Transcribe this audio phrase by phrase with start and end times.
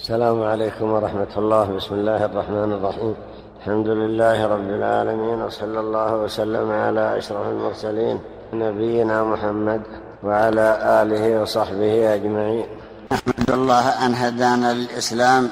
[0.00, 1.64] السلام عليكم ورحمة الله.
[1.64, 3.14] بسم الله الرحمن الرحيم.
[3.58, 8.20] الحمد لله رب العالمين وصلى الله وسلم على أشرف المرسلين
[8.52, 9.82] نبينا محمد
[10.22, 10.66] وعلى
[11.02, 12.66] آله وصحبه أجمعين.
[13.12, 15.50] نحمد الله أن هدانا للإسلام.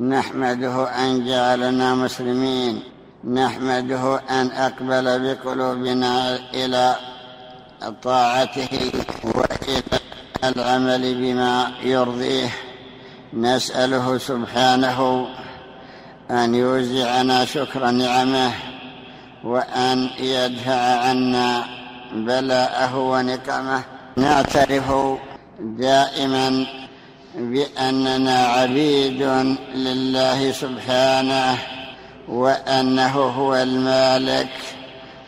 [0.00, 2.82] نحمده أن جعلنا مسلمين.
[3.24, 6.94] نحمده أن أقبل بقلوبنا إلى
[8.02, 8.92] طاعته
[9.24, 9.98] وإلى
[10.44, 11.52] العمل بما
[11.82, 12.67] يرضيه.
[13.32, 15.26] نسأله سبحانه
[16.30, 18.52] أن يوزعنا شكر نعمه
[19.44, 21.64] وأن يدفع عنا
[22.12, 23.82] بلاءه ونقمه.
[24.16, 24.92] نعترف
[25.60, 26.66] دائما
[27.34, 29.22] بأننا عبيد
[29.74, 31.58] لله سبحانه
[32.28, 34.50] وأنه هو المالك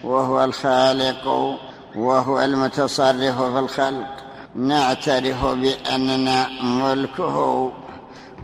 [0.04, 1.28] وهو الخالق
[1.96, 4.06] وهو المتصرف في الخلق.
[4.54, 7.72] نعترف بأننا ملكه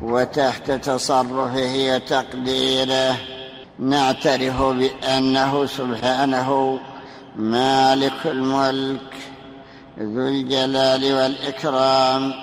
[0.02, 3.16] وتحت تصرفه وتقديره
[3.78, 6.78] نعترف بأنه سبحانه
[7.36, 9.14] مالك الملك
[9.98, 12.34] ذو الجلال والإكرام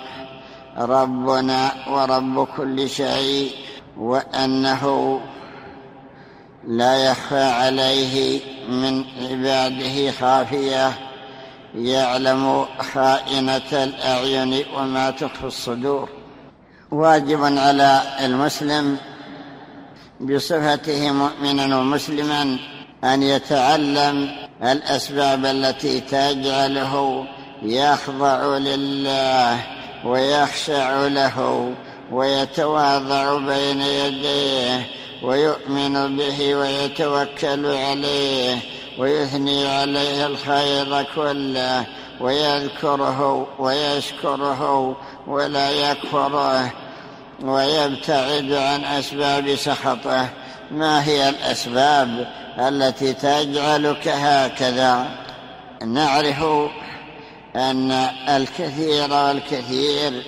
[0.77, 3.51] ربنا ورب كل شيء
[3.97, 5.19] وأنه
[6.67, 10.91] لا يخفى عليه من عباده خافية
[11.75, 16.09] يعلم خائنة الأعين وما تخفي الصدور.
[16.93, 18.97] واجب على المسلم
[20.21, 22.57] بصفته مؤمنا ومسلما
[23.03, 24.31] أن يتعلم
[24.63, 27.25] الأسباب التي تجعله
[27.61, 29.59] يخضع لله
[30.05, 31.69] ويخشع له
[32.11, 34.87] ويتواضع بين يديه
[35.23, 38.57] ويؤمن به ويتوكل عليه
[38.99, 41.85] ويثني عليه الخير كله
[42.21, 44.95] ويذكره ويشكره
[45.27, 46.82] ولا يكفره
[47.41, 50.29] ويبتعد عن أسباب سخطه.
[50.71, 52.27] ما هي الأسباب
[52.59, 55.07] التي تجعلك هكذا؟
[55.85, 56.43] نعرف
[57.55, 57.91] أن
[58.29, 60.23] الكثير والكثير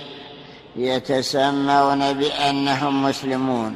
[0.76, 3.76] يتسمون بأنهم مسلمون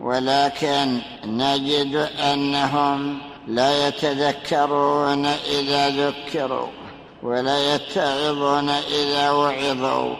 [0.00, 3.18] ولكن نجد أنهم
[3.48, 6.68] لا يتذكرون إذا ذكروا
[7.22, 10.14] ولا يتعظون إذا وعظوا.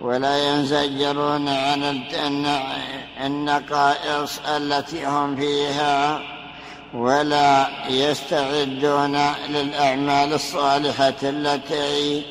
[0.00, 2.02] ولا ينزجرون عن
[3.20, 6.20] النقائص التي هم فيها
[6.94, 9.18] ولا يستعدون
[9.48, 12.24] للأعمال الصالحة التي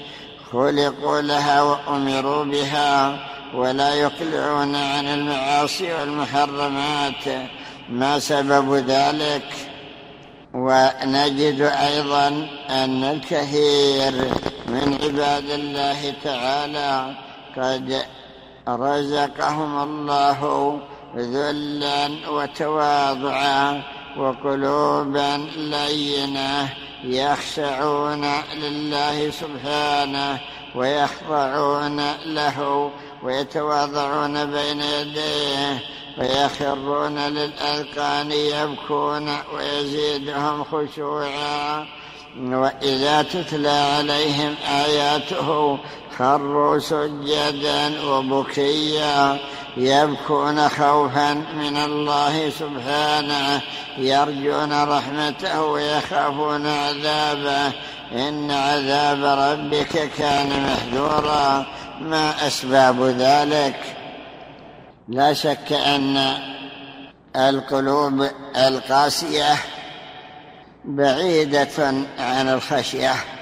[0.52, 3.20] خلقوا لها وأمروا بها
[3.54, 7.50] ولا يقلعون عن المعاصي والمحرمات.
[7.90, 9.46] ما سبب ذلك؟
[10.54, 12.28] ونجد أيضا
[12.70, 14.12] أن الكثير
[14.68, 17.25] من عباد الله تعالى
[17.58, 18.06] قد
[18.68, 20.80] رزقهم الله
[21.16, 23.84] ذلا وتواضعا
[24.18, 26.74] وقلوبا لينه
[27.04, 30.40] يخشعون لله سبحانه
[30.76, 32.92] ويخضعون له
[33.24, 35.84] ويتواضعون بين يديه
[36.18, 41.86] ويخرون للأذقان يبكون ويزيدهم خشوعا
[42.38, 45.78] وإذا تتلى عليهم آياته
[46.18, 49.40] خروا سجدا وبكيا
[49.78, 53.62] يبكون خوفا من الله سبحانه
[53.98, 57.74] يرجون رحمته ويخافون عذابه.
[58.12, 61.66] إن عذاب ربك كان محذورا.
[62.02, 63.80] ما أسباب ذلك؟
[65.08, 66.38] لا شك أن
[67.36, 69.56] القلوب القاسية
[70.86, 73.35] بعيدة عن الخشية.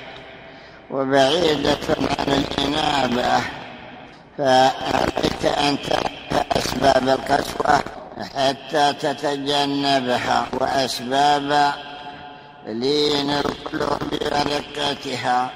[0.94, 3.42] وبعيدة عن الإنابة
[4.38, 7.82] فعليك أن تعرف أسباب القسوة
[8.36, 11.74] حتى تتجنبها وأسباب
[12.66, 15.52] لين القلوب ورقتها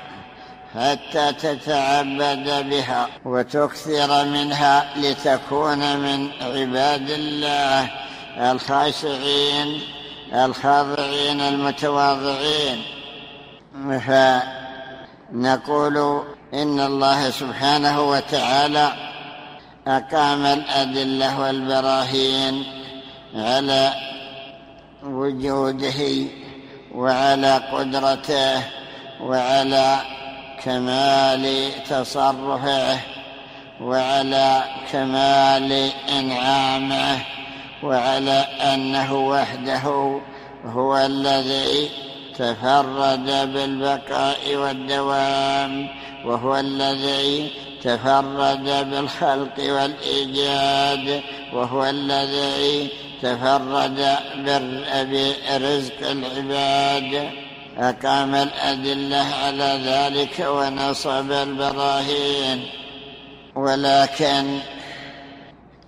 [0.75, 7.90] حتى تتعبد بها وتكثر منها لتكون من عباد الله
[8.38, 9.81] الخاشعين
[10.33, 12.81] الخاضعين المتواضعين.
[15.31, 18.91] فنقول إن الله سبحانه وتعالى
[19.88, 22.63] أقام الأدلة والبراهين
[23.35, 23.94] على
[25.03, 26.27] وجوده
[26.95, 28.63] وعلى قدرته
[29.21, 29.97] وعلى
[30.63, 33.00] كمال تصرفه
[33.81, 37.19] وعلى كمال إنعامه
[37.83, 40.19] وعلى أنه وحده
[40.65, 41.89] هو الذي
[42.38, 45.89] تفرد بالبقاء والدوام
[46.25, 47.51] وهو الذي
[47.84, 51.22] تفرد بالخلق والإيجاد
[51.54, 52.89] وهو الذي
[53.22, 54.18] تفرد
[55.50, 57.30] برزق العباد.
[57.78, 62.63] أقام الأدلة على ذلك ونصب البراهين
[63.56, 64.60] ولكن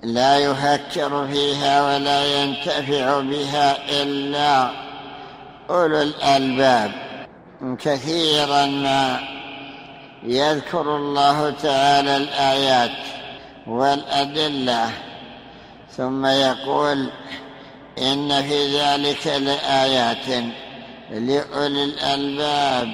[0.04, 4.70] لا يفكر فيها ولا ينتفع بها إلا
[5.70, 6.92] أولو الألباب
[7.80, 9.20] كثيرا ما
[10.24, 12.98] يذكر الله تعالى الآيات
[13.68, 14.90] والأدلة.
[15.98, 17.10] ثم يقول
[17.98, 20.28] إن في ذلك لآيات
[21.12, 22.88] لأولي الألباب.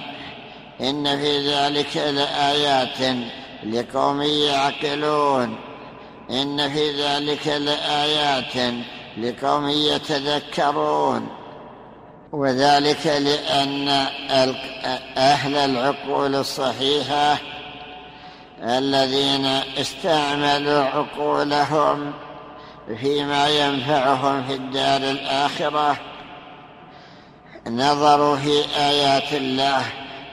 [0.81, 3.17] إن في ذلك لآيات
[3.63, 5.55] لقوم يعقلون.
[6.29, 8.73] إن في ذلك لآيات
[9.17, 11.44] لقوم يتذكرون.
[12.35, 13.87] وذلك لأن
[15.17, 17.37] أهل العقول الصحيحة
[18.63, 19.45] الذين
[19.77, 22.13] استعملوا عقولهم
[22.99, 25.97] فيما ينفعهم في الدار الآخرة
[27.67, 29.81] نظروا في آيات الله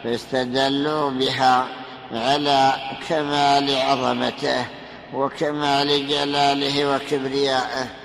[0.05, 1.67] فاستدلوا بها
[2.13, 2.73] على
[3.09, 4.67] كمال عظمته
[5.15, 8.02] وكمال جلاله وكبريائه.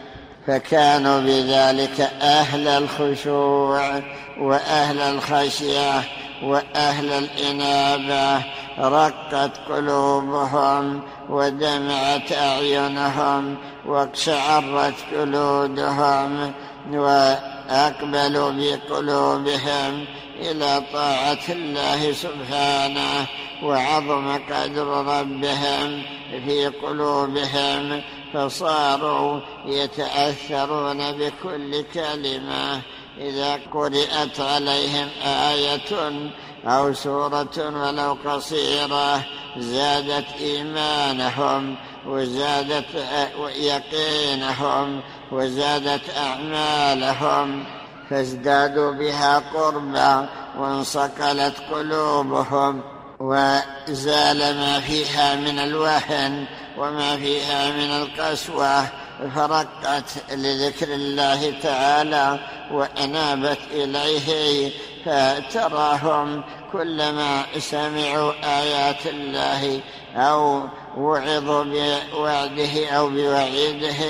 [0.48, 4.02] فكانوا بذلك أهل الخشوع
[4.40, 6.04] وأهل الخشية
[6.44, 8.44] وأهل الإنابة
[8.80, 16.54] رقت قلوبهم ودمعت أعينهم واقشعرت جلودهم
[16.92, 20.06] وأقبلوا بقلوبهم
[20.40, 23.26] إلى طاعة الله سبحانه
[23.64, 26.02] وعظم قدر ربهم
[26.46, 28.02] في قلوبهم
[28.34, 32.82] فصاروا يتأثرون بكل كلمة.
[33.18, 36.32] إذا قرأت عليهم آية
[36.66, 39.26] أو سورة ولو قصيرة
[39.58, 41.76] زادت إيمانهم
[42.08, 42.86] وزادت
[43.56, 45.02] يقينهم
[45.32, 47.66] وزادت أعمالهم.
[48.10, 52.97] فازدادوا بها قربا وانصقلت قلوبهم.
[53.20, 56.46] وزال ما فيها من الوهن
[56.78, 58.86] وما فيها من القسوة
[59.36, 62.40] فرقت لذكر الله تعالى
[62.72, 64.72] وأنابت إليه
[65.06, 69.82] فتراهم كلما سمعوا آيات الله
[70.16, 70.64] أو
[70.98, 74.04] وعظوا بوعده أو بوعيده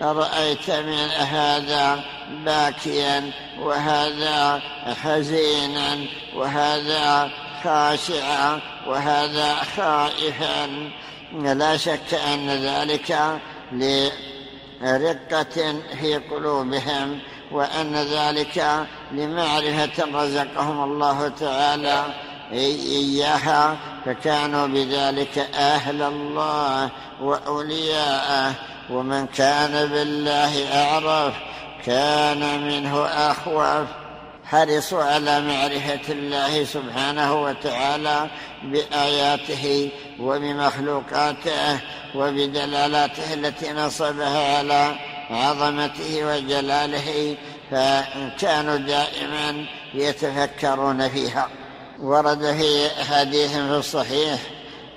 [0.00, 2.04] رأيت من هذا
[2.44, 4.62] باكيا وهذا
[5.02, 5.98] حزينا
[6.34, 7.30] وهذا
[7.64, 10.90] خاشعا وهذا خائفا.
[11.32, 13.40] لا شك أن ذلك
[14.82, 17.18] لرقة في قلوبهم
[17.52, 22.04] وأن ذلك لمعرفة رزقهم الله تعالى
[22.52, 23.76] إياها.
[24.06, 26.90] فكانوا بذلك أهل الله
[27.20, 28.54] وأولياءه.
[28.90, 30.52] ومن كان بالله
[30.84, 31.34] أعرف
[31.86, 33.99] كان منه أخوف.
[34.50, 38.30] حرصوا على معرفة الله سبحانه وتعالى
[38.62, 41.80] بآياته وبمخلوقاته
[42.14, 44.94] وبدلالاته التي نصبها على
[45.30, 47.36] عظمته وجلاله
[47.70, 51.48] فكانوا دائما يتفكرون فيها.
[52.00, 54.40] ورد في حديث في الصحيح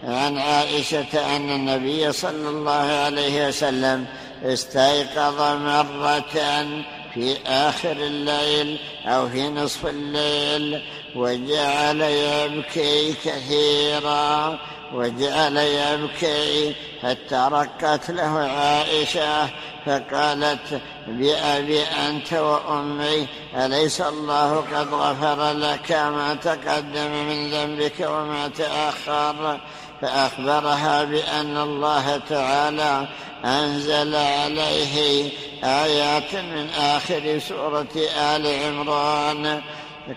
[0.03, 4.05] عن عائشة أن النبي صلى الله عليه وسلم
[4.43, 6.65] استيقظ مرة
[7.13, 10.81] في آخر الليل أو في نصف الليل
[11.15, 14.59] وجعل يبكي كثيرا
[14.93, 19.49] وجعل يبكي حتى ركت له عائشة
[19.85, 29.59] فقالت بأبي أنت وأمي أليس الله قد غفر لك ما تقدم من ذنبك وما تأخر؟
[30.01, 33.07] فأخبرها بأن الله تعالى
[33.45, 35.29] أنزل عليه
[35.63, 39.61] آيات من آخر سورة آل عمران.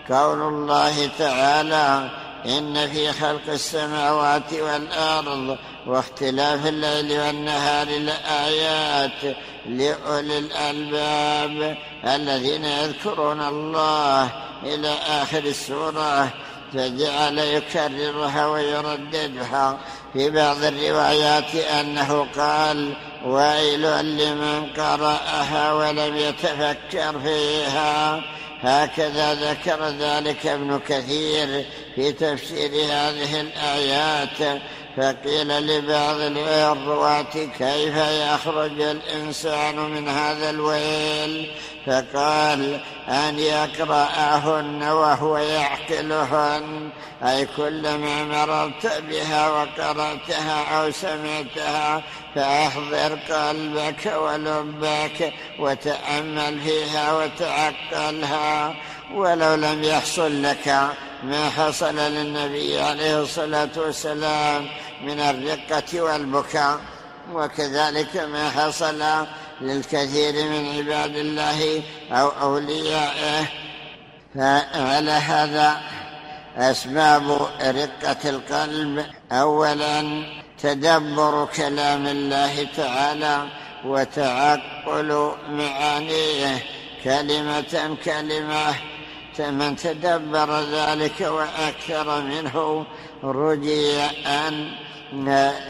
[0.09, 2.09] قول الله تعالى
[2.45, 5.57] إن في خلق السماوات والأرض
[5.87, 14.31] واختلاف الليل والنهار لآيات لأولي الألباب الذين يذكرون الله
[14.63, 16.29] إلى آخر السورة
[16.73, 19.77] فجعل يكررها ويرددها.
[20.13, 22.93] في بعض الروايات أنه قال
[23.25, 28.21] ويل لمن قرأها ولم يتفكر فيها
[28.61, 34.61] هكذا ذكر ذلك ابن كثير في تفسير هذه الآيات.
[34.97, 41.51] فقيل لبعض الرواة كيف يخرج الإنسان من هذا الويل؟
[41.85, 46.89] فقال أن يقرأهن وهو يعقلهن.
[47.23, 52.03] أي كلما مررت بها وقرأتها أو سمعتها
[52.35, 58.75] فأحضر قلبك ولبك وتأمل فيها وتعقلها.
[59.13, 60.67] ولو لم يحصل لك
[61.23, 64.67] ما حصل للنبي عليه الصلاة والسلام.
[65.01, 66.79] من الرقة والبكاء
[67.33, 69.03] وكذلك ما حصل
[69.61, 73.45] للكثير من عباد الله أو أوليائه.
[74.35, 75.81] فعلى هذا
[76.57, 79.05] أسباب رقة القلب.
[79.31, 80.23] أولا
[80.61, 83.47] تدبر كلام الله تعالى
[83.85, 86.63] وتعقل معانيه.
[87.03, 88.75] كلمة كلمة
[89.39, 92.85] من تدبر ذلك وأكثر منه
[93.23, 94.71] رجي أن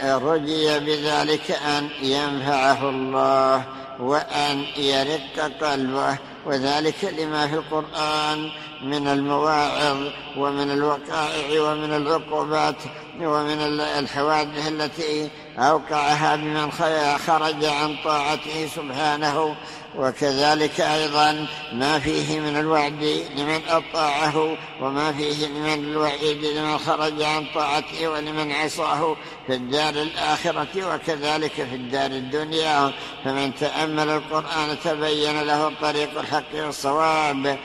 [0.04, 3.64] رجي بذلك أن ينفعه الله
[4.00, 8.50] وأن يرق قلبه وذلك لما في القرآن
[8.82, 9.98] من المواعظ
[10.36, 12.76] ومن الوقائع ومن العقوبات
[13.20, 16.72] ومن الحوادث التي أوقعها بمن
[17.18, 19.56] خرج عن طاعته سبحانه
[19.96, 27.46] وكذلك أيضا ما فيه من الوعد لمن أطاعه وما فيه من الوعيد لمن خرج عن
[27.54, 32.92] طاعته ولمن عصاه في الدار الآخرة وكذلك في الدار الدنيا.
[33.24, 37.58] فمن تأمل القرآن تبين له طريق الحق والصواب.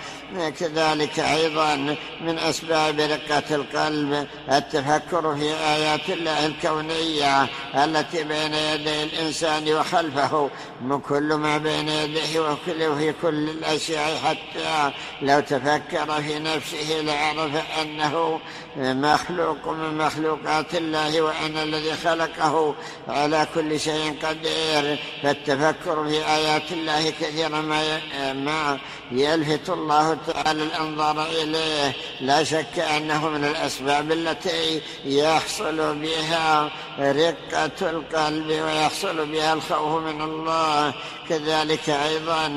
[0.60, 1.76] كذلك أيضا
[2.22, 10.50] من أسباب رقة القلب التفكر في آيات الله الكونية التي بين يدي الإنسان وخلفه
[10.82, 17.52] من كل ما بين يديه وكل في كل الأشياء حتى لو تفكر في نفسه لعرف
[17.82, 18.40] أنه
[18.78, 22.76] مخلوق من مخلوقات الله وأن الذي خلقه
[23.08, 25.00] على كل شيء قدير.
[25.24, 28.02] فالتفكر في آيات الله كثيرا ما
[28.34, 28.80] ما
[29.14, 31.94] يلفت الله تعالى الأنظار إليه.
[32.22, 40.94] لا شك أنه من الأسباب التي يحصل بها رقة القلب ويحصل بها الخوف من الله.
[41.30, 42.48] كذلك أيضا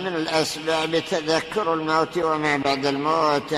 [0.00, 3.54] من الأسباب تذكر الموت وما بعد الموت.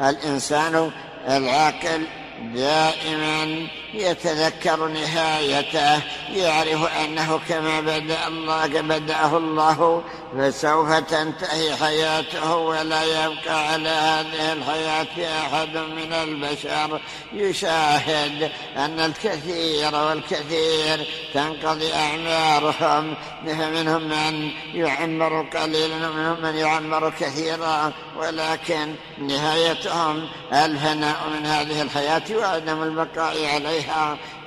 [0.00, 0.90] الإنسان
[1.28, 2.06] العاقل
[2.54, 6.02] دائما يتذكر نهايته
[6.34, 10.02] يعرف أنه كما بدأ الله بدأه الله
[10.38, 17.00] فسوف تنتهي حياته ولا يبقى على هذه الحياة أحد من البشر.
[17.32, 23.14] يشاهد أن الكثير والكثير تنقضي أعمارهم
[23.46, 32.82] فمنهم من يعمر قليلا ومنهم من يعمر كثيرا ولكن نهايتهم الفناء من هذه الحياة وعدم
[32.82, 33.85] البقاء عليها.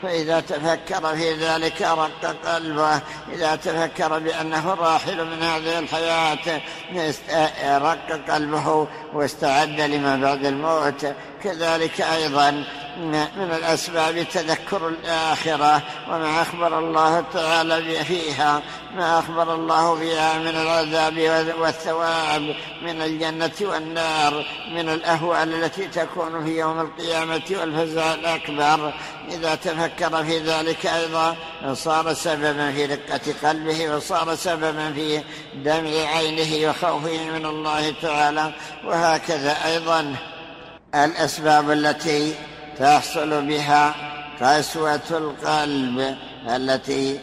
[0.02, 3.02] فإذا تفكر في ذلك رق قلبه
[3.34, 6.62] إذا تفكر بأنه راحل من هذه الحياة
[7.78, 11.08] رق قلبه واستعد لما بعد الموت.
[11.44, 12.64] كذلك أيضا
[13.36, 18.62] من الأسباب تذكر الآخرة وما أخبر الله تعالى فيها
[18.96, 26.60] ما أخبر الله فيها من العذاب والثواب من الجنة والنار من الأهوال التي تكون في
[26.60, 28.94] يوم القيامة والفزع الأكبر.
[29.32, 31.36] إذا تفكر في ذلك أيضا
[31.74, 35.22] صار سببا في رقة قلبه وصار سببا في
[35.56, 38.54] دمع عينه وخوفه من الله تعالى
[38.86, 40.16] وهكذا أيضا.
[40.96, 42.34] الأسباب التي
[42.80, 43.96] تحصل بها
[44.42, 46.16] قسوة القلب
[46.48, 47.20] التي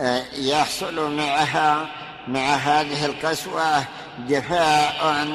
[0.00, 1.86] آه، يحصل معها
[2.28, 3.84] مع هذه القسوة
[4.28, 5.26] جفاء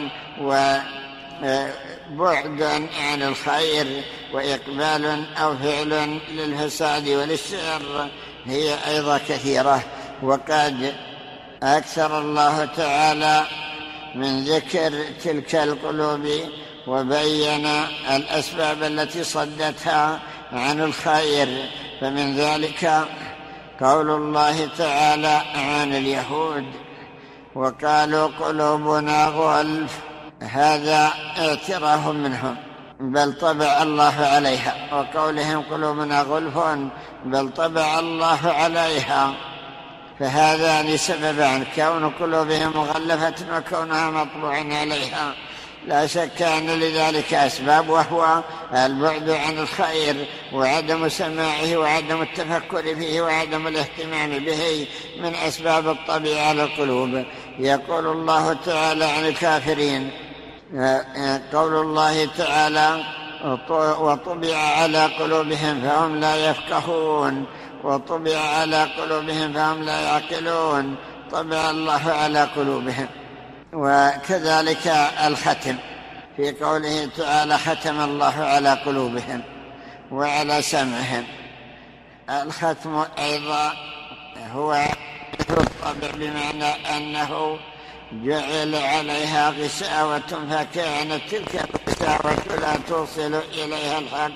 [0.42, 0.82] وبعد
[2.62, 8.10] آه، عن الخير وإقبال أو فعل للفساد وللشر
[8.46, 9.84] هي أيضا كثيرة.
[10.24, 10.94] وقد
[11.64, 13.46] أكثر الله تعالى
[14.16, 16.28] من ذكر تلك القلوب
[16.88, 17.66] وبين
[18.16, 20.20] الأسباب التي صدتها
[20.54, 21.70] عن الخير
[22.02, 23.08] فمن ذلك
[23.82, 26.66] قول الله تعالى عن اليهود
[27.56, 30.00] وقالوا قلوبنا غلف
[30.42, 32.56] هذا اعتراف منهم
[33.00, 36.58] بل طبع الله عليها وقولهم قلوبنا غلف
[37.26, 39.34] بل طبع الله عليها
[40.20, 45.34] فهذان سببان كون قلوبهم مغلفة وكونها مطبوع عليها.
[45.88, 53.68] لا شك أن لذلك أسباب وهو البعد عن الخير وعدم سماعه وعدم التفكر فيه وعدم
[53.68, 54.88] الاهتمام به
[55.20, 57.26] من أسباب الطبيعة على القلوب.
[57.60, 60.12] يقول الله تعالى عن الكافرين
[61.54, 63.04] قول الله تعالى
[64.00, 67.46] وطبع على قلوبهم فهم لا يفقهون.
[67.84, 70.96] وطبع على قلوبهم فهم لا يعقلون.
[71.32, 73.08] طبع الله على قلوبهم.
[73.76, 74.88] وكذلك
[75.28, 75.76] الختم.
[76.38, 79.42] في قوله تعالى ختم الله على قلوبهم
[80.12, 81.24] وعلى سمعهم.
[82.30, 83.74] الختم أيضا
[84.54, 84.86] هو
[85.50, 87.60] الطبع بمعنى أنه
[88.12, 94.32] جعل عليها غشاوة فكانت تلك الغشاوة لا توصل إليها الحق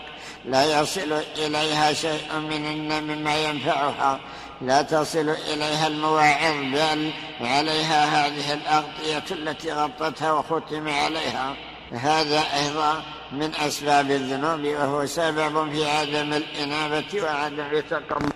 [0.46, 4.20] لا يصل إليها شيء من مما ينفعها.
[4.62, 7.12] لا تصل إليها المواعظ بل
[7.42, 11.56] عليها هذه الأغطية التي غطتها وختم عليها.
[11.92, 18.30] هذا أيضا من أسباب الذنوب وهو سبب في عدم الإنابة وعدم التقبل.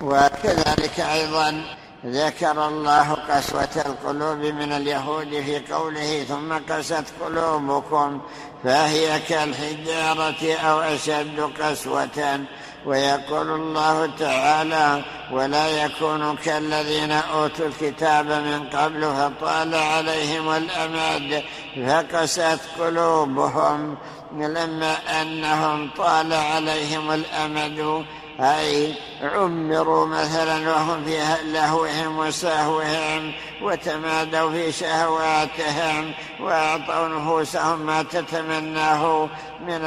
[0.00, 1.64] وكذلك أيضا
[2.06, 8.20] ذكر الله قسوة القلوب من اليهود في قوله ثم قست قلوبكم
[8.64, 12.46] فهي كالحجارة أو أشد قسوة.
[12.86, 21.42] ويقول الله تعالى ولا يكونوا كالذين أوتوا الكتاب من قبل فطال عليهم الأمد
[21.86, 23.96] فقست قلوبهم
[24.32, 28.04] لما أنهم طال عليهم الأمد
[28.40, 39.28] أي عمروا مثلا وهم في لهوهم وسهوهم وتمادوا في شهواتهم وأعطوا نفوسهم ما تتمناه
[39.66, 39.80] من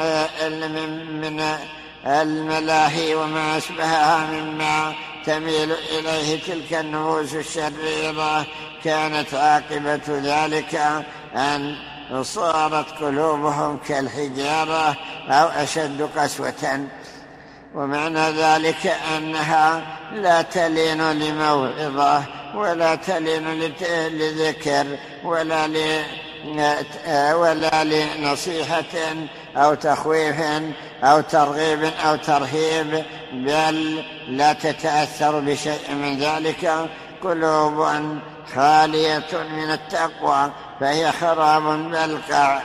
[1.20, 1.58] من
[2.08, 4.94] الملاهي وما أشبهها مما
[5.26, 8.46] تميل إليه تلك النفوس الشريرة.
[8.84, 10.80] كانت عاقبة ذلك
[11.36, 11.76] أن
[12.22, 14.96] صارت قلوبهم كالحجارة
[15.28, 16.86] أو أشد قسوة.
[17.74, 22.24] ومعنى ذلك أنها لا تلين لموعظة
[22.54, 23.74] ولا تلين
[24.08, 24.86] لذكر
[25.24, 25.66] ولا
[27.34, 28.84] ولا لنصيحة
[29.56, 30.36] أو تخويف
[31.02, 36.88] أو ترغيب أو ترهيب بل لا تتأثر بشيء من ذلك.
[37.22, 37.86] قلوب
[38.54, 40.50] خالية من التقوى
[40.80, 42.62] فهي خراب بلقع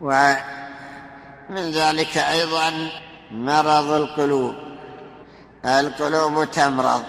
[0.00, 2.90] ومن ذلك أيضا
[3.30, 4.54] مرض القلوب.
[5.64, 7.02] القلوب تمرض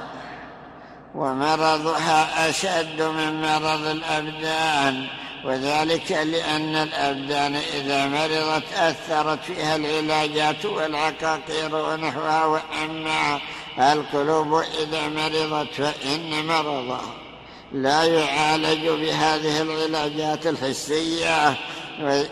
[1.15, 5.07] ومرضها أشد من مرض الأبدان.
[5.45, 13.39] وذلك لأن الأبدان إذا مرضت أثرت فيها العلاجات والعقاقير ونحوها وأما
[13.79, 17.01] القلوب إذا مرضت فإن مرضها
[17.71, 21.57] لا يعالج بهذه العلاجات الحسية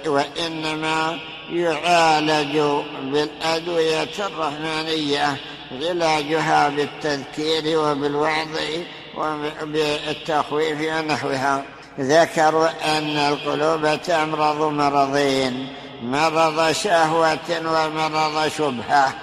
[0.05, 1.19] وإنما
[1.49, 5.37] يعالج بالأدوية الرحمانية
[5.71, 8.47] علاجها بالتذكير وبالوعظ
[9.17, 11.78] وبالتخويف ونحوها.
[11.99, 15.73] ذكروا أن القلوب تمرض مرضين
[16.03, 19.13] مرض شهوة ومرض شبهة.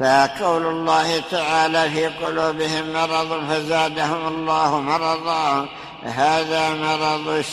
[0.00, 5.68] فقول الله تعالى في قلوبهم مرض فزادهم الله مرضا.
[6.04, 7.44] هذا مرض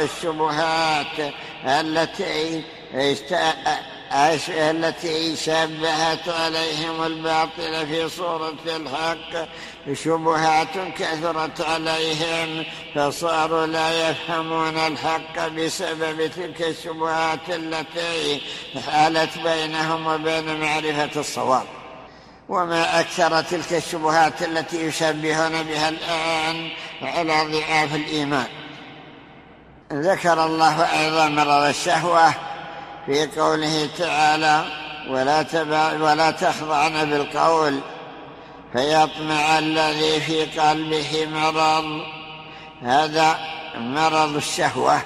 [0.00, 1.32] الشبهات
[1.66, 2.64] التي
[4.50, 9.48] التي شبهت عليهم الباطل في صورة الحق
[9.92, 10.68] شبهات
[10.98, 18.42] كثرت عليهم فصاروا لا يفهمون الحق بسبب تلك الشبهات التي
[18.86, 21.66] حالت بينهم وبين معرفة الصواب.
[22.48, 26.70] وما أكثر تلك الشبهات التي يشبهون بها الآن
[27.02, 28.46] على ضعاف الإيمان.
[29.92, 32.49] ذكر الله أيضا مرض الشهوة
[33.10, 34.64] في قوله تعالى
[35.08, 37.80] ولا, تبع ولا تخضعن بالقول
[38.72, 41.84] فيطمع الذي في قلبه مرض.
[42.82, 43.38] هذا
[43.76, 45.02] مرض الشهوة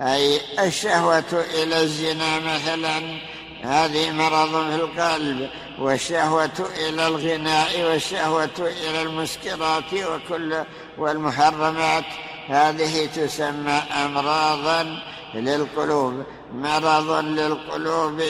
[0.00, 3.18] أي الشهوة إلى الزنا مثلا.
[3.62, 10.64] هذه مرض في القلب والشهوة إلى الغناء والشهوة إلى المسكرات وكل
[10.98, 12.04] والمحرمات.
[12.48, 14.98] هذه تسمى أمراضا
[15.34, 16.24] للقلوب.
[16.56, 18.20] مرض للقلوب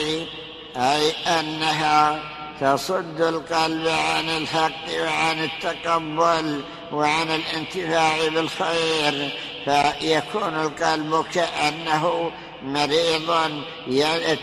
[0.77, 2.19] أي أنها
[2.61, 9.33] تصد القلب عن الحق وعن التقبل وعن الانتفاع بالخير
[9.65, 12.31] فيكون القلب كأنه
[12.63, 13.63] مريضا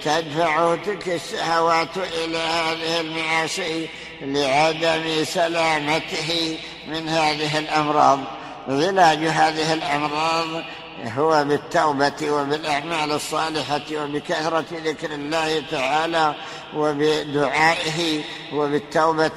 [0.04, 3.88] تدفعه تلك الشهوات إلى هذه المعاصي
[4.22, 8.20] لعدم سلامته من هذه الأمراض.
[8.68, 10.64] علاج هذه الأمراض
[11.02, 16.34] هو بالتوبة وبالأعمال الصالحة وبكثرة ذكر الله تعالى
[16.76, 19.30] وبدعائه وبالتوبة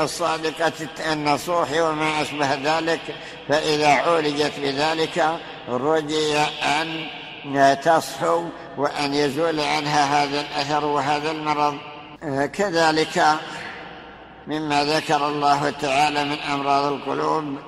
[0.00, 0.72] الصادقة
[1.12, 3.00] النصوح وما أشبه ذلك
[3.48, 7.06] فإذا عولجت بذلك رجي أن
[7.84, 8.44] تصحو
[8.76, 11.78] وأن يزول عنها هذا الأثر وهذا المرض.
[12.52, 13.24] كذلك
[14.46, 17.58] مما ذكر الله تعالى من أمراض القلوب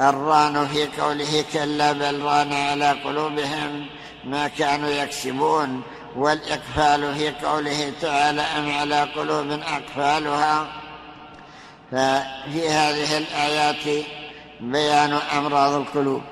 [0.00, 3.86] الران في قوله كلا بل ران على قلوبهم
[4.24, 5.82] ما كانوا يكسبون
[6.16, 10.66] والإقفال في قوله تعالى أم على قلوب أقفالها.
[11.92, 14.06] ففي هذه الآيات
[14.60, 16.22] بيان أمراض القلوب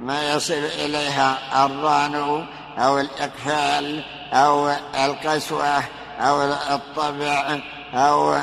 [0.00, 2.46] ما يصل إليها الران
[2.78, 5.82] أو الإقفال أو القسوة
[6.20, 7.58] أو الطبع
[7.94, 8.40] أو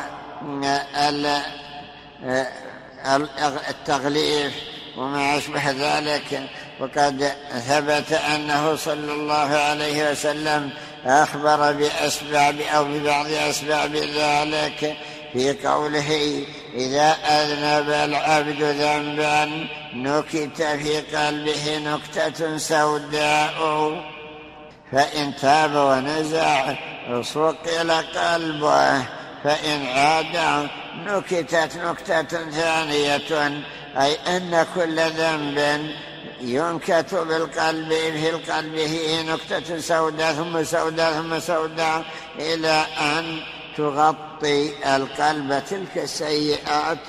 [3.69, 4.53] التغليف
[4.97, 7.31] وما أشبه ذلك وقد
[7.67, 10.69] ثبت أنه صلى الله عليه وسلم
[11.05, 14.97] أخبر بأسباب أو ببعض أسباب ذلك
[15.33, 16.43] في قوله
[16.73, 23.57] إذا أذنب العبد ذنبا نكت في قلبه نكتة سوداء
[24.91, 26.73] فإن تاب ونزع
[27.21, 29.01] صقل قلبه
[29.43, 30.67] فإن عاد
[31.05, 33.63] نكتت نكتة ثانية
[33.97, 35.91] أي أن كل ذنب
[36.41, 42.05] ينكت بالقلب في القلب فيه نكتة سوداء ثم سوداء ثم سوداء
[42.39, 43.39] إلى أن
[43.77, 47.07] تغطي القلب تلك السيئات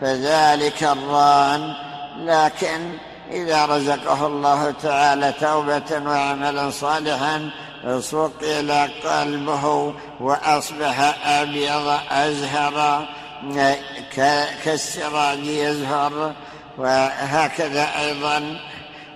[0.00, 1.74] فذلك الران.
[2.16, 2.92] لكن
[3.30, 7.50] إذا رزقه الله تعالى توبة وعملا صالحا
[7.98, 8.72] صقل
[9.04, 13.08] قلبه وأصبح أبيض أزهر.
[14.64, 16.34] كالسراج يزهر
[16.78, 18.60] وهكذا أيضا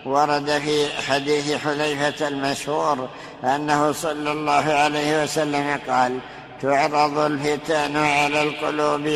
[0.05, 3.09] ورد في حديث حذيفة المشهور
[3.45, 6.19] أنه صلى الله عليه وسلم قال
[6.63, 9.09] تعرض الفتن على القلوب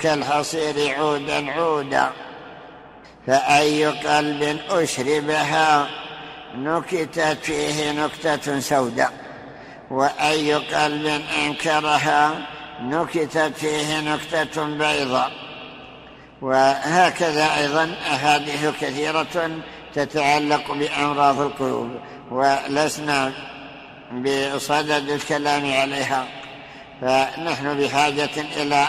[0.00, 2.10] كالحصير عودا عودا
[3.26, 5.88] فأي قلب أشربها
[6.54, 9.12] نكتت فيه نكتة سوداء
[9.90, 12.46] وأي قلب أنكرها
[12.80, 15.32] نكتت فيه نكتة بيضاء.
[16.42, 19.50] وهكذا أيضا أحاديث كثيرة
[19.94, 21.90] تتعلق بأمراض القلوب
[22.30, 23.32] ولسنا
[24.12, 26.26] بصدد الكلام عليها.
[27.00, 28.88] فنحن بحاجة إلى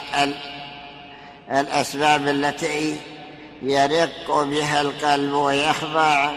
[1.51, 2.97] الأسباب التي
[3.61, 6.29] يرق بها القلب ويخضع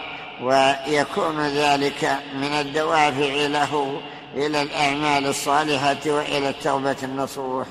[0.43, 4.01] ويكون ذلك من الدوافع له
[4.35, 7.67] إلى الأعمال الصالحة وإلى التوبة النصوح.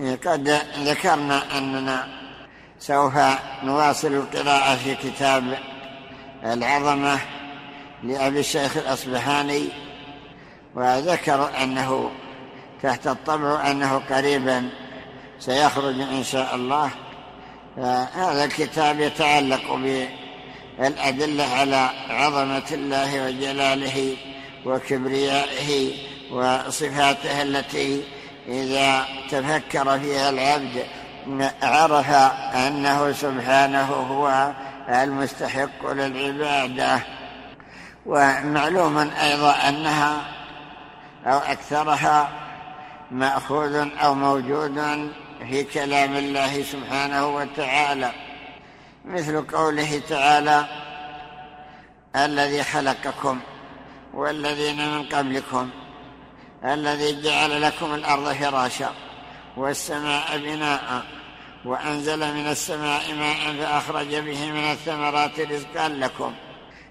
[0.00, 2.08] قد ذكرنا أننا
[2.78, 3.12] سوف
[3.64, 5.58] نواصل القراءة في كتاب
[6.44, 7.18] العظمة
[8.02, 9.68] لأبي الشيخ الأصبحاني
[10.74, 12.10] وذكر أنه
[12.82, 14.68] تحت الطبع أنه قريبا
[15.38, 16.90] سيخرج إن شاء الله.
[18.14, 19.74] هذا الكتاب يتعلق
[20.78, 24.16] بالأدلة على عظمة الله وجلاله
[24.66, 25.94] وكبريائه
[26.32, 28.04] وصفاته التي
[28.48, 30.84] إذا تفكر فيها العبد
[31.62, 32.10] عرف
[32.54, 34.52] أنه سبحانه هو
[34.88, 37.00] المستحق للعبادة.
[38.06, 40.20] ومعلوم أيضا أنها
[41.26, 42.28] أو أكثرها
[43.10, 45.10] مأخوذ أو موجود
[45.48, 48.10] في كلام الله سبحانه وتعالى
[49.04, 50.64] مثل قوله تعالى
[52.16, 53.40] الذي خلقكم
[54.14, 55.70] والذين من قبلكم
[56.64, 58.90] الذي جعل لكم الأرض فراشا
[59.56, 61.04] والسماء بناء
[61.64, 66.34] وأنزل من السماء ماء فأخرج به من الثمرات رزقا لكم.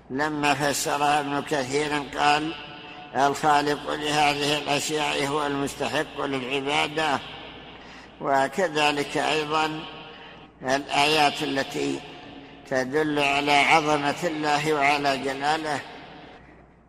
[0.10, 2.54] لما فسرها ابن كثير قال
[3.16, 7.20] الخالق لهذه الأشياء هو المستحق للعبادة.
[8.22, 9.80] وكذلك أيضا
[10.64, 12.00] الآيات التي
[12.70, 15.80] تدل على عظمة الله وعلى جلاله.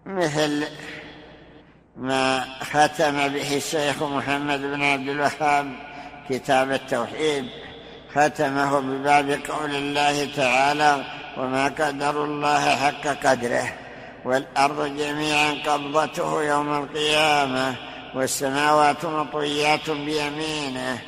[0.07, 0.65] مثل
[1.97, 5.73] ما ختم به الشيخ محمد بن عبد الوهاب
[6.29, 7.45] كتاب التوحيد.
[8.15, 11.05] ختمه بباب قول الله تعالى
[11.37, 13.75] وما قدر الله حق قدره
[14.25, 17.75] والأرض جميعا قبضته يوم القيامة
[18.15, 20.99] والسماوات مطويات بيمينه.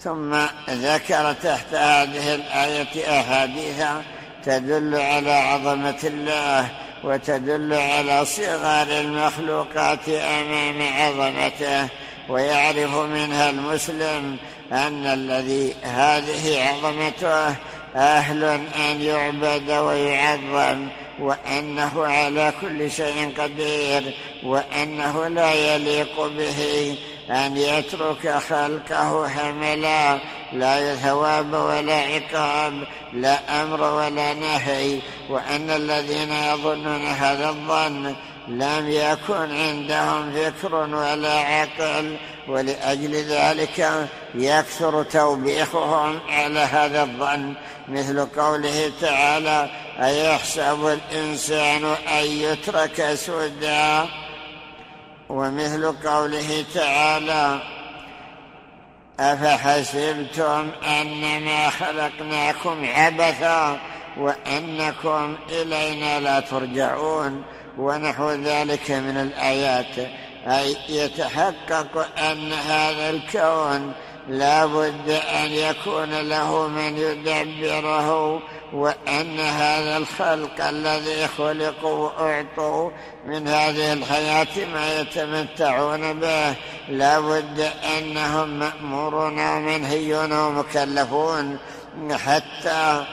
[0.00, 0.34] ثم
[0.70, 3.84] ذكر تحت هذه الآية أحاديث
[4.44, 6.68] تدل على عظمة الله
[7.04, 11.88] وتدل على صغار المخلوقات أمام عظمته
[12.28, 14.36] ويعرف منها المسلم
[14.72, 17.54] أن الذي هذه عظمته
[17.96, 20.88] أهل أن يعبد ويعظم
[21.20, 26.96] وأنه على كل شيء قدير وأنه لا يليق به
[27.30, 30.18] أن يترك خلقه حملا
[30.52, 38.14] لا ثواب ولا عقاب لا أمر ولا نهي وأن الذين يظنون هذا الظن
[38.48, 42.16] لم يكن عندهم فكر ولا عقل
[42.48, 47.54] ولأجل ذلك يكثر توبيخهم على هذا الظن.
[47.88, 54.08] مثل قوله تعالى أيحسب الإنسان أن يترك سدى؟
[55.28, 57.71] ومثل قوله تعالى
[59.20, 60.70] أفحسبتم
[61.00, 63.80] أنما خلقناكم عبثا
[64.16, 67.42] وأنكم إلينا لا ترجعون
[67.78, 70.10] ونحو ذلك من الآيات.
[70.46, 73.92] أي يتحقق أن هذا الكون
[74.28, 82.90] لا بد أن يكون له من يدبره وأن هذا الخلق الذي خلقوا وأعطوا
[83.26, 86.54] من هذه الحياة ما يتمتعون به.
[86.88, 91.58] لا بد أنهم مأمورون ومنهيون ومكلفون
[92.12, 93.04] حتى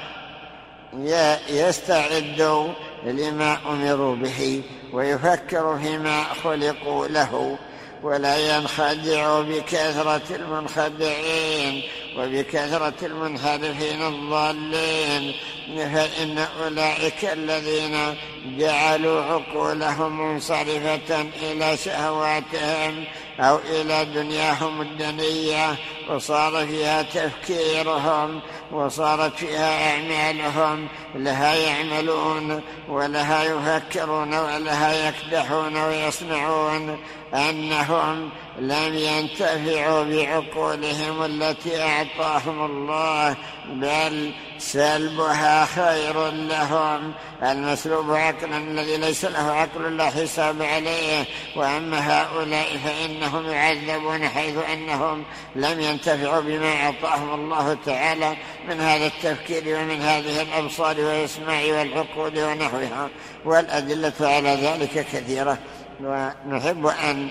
[1.49, 2.67] يستعدوا
[3.03, 7.57] لما أمروا به ويفكروا فيما خلقوا له.
[8.03, 11.83] ولا ينخدع بكثرة المنخدعين.
[12.17, 15.33] وبكثرة المنحرفين الضالين
[15.77, 18.15] فإن أولئك الذين
[18.57, 23.03] جعلوا عقولهم منصرفة إلى شهواتهم
[23.39, 25.75] أو إلى دنياهم الدنية
[26.09, 28.41] وصار فيها تفكيرهم
[28.71, 36.97] وصارت فيها أعمالهم لها يعملون ولها يفكرون ولها يكدحون ويصنعون
[37.33, 43.35] أنهم لم ينتفعوا بعقولهم التي أعطاهم الله
[43.69, 47.13] بل سلبها خير لهم.
[47.43, 51.25] المسلوب عقلا الذي ليس له عقل لا حساب عليه.
[51.55, 55.23] وأما هؤلاء فإنهم يعذبون حيث أنهم
[55.55, 63.09] لم ينتفعوا بما أعطاهم الله تعالى من هذا التفكير ومن هذه الأبصار والإسماع والعقول ونحوها.
[63.45, 65.57] والأدلة على ذلك كثيرة.
[66.03, 67.29] ونحب أن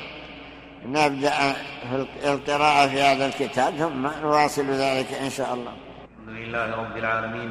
[0.86, 1.52] نبدأ
[1.90, 5.72] في القراءة في هذا الكتاب ثم نواصل ذلك إن شاء الله.
[6.22, 7.50] الحمد لله رب العالمين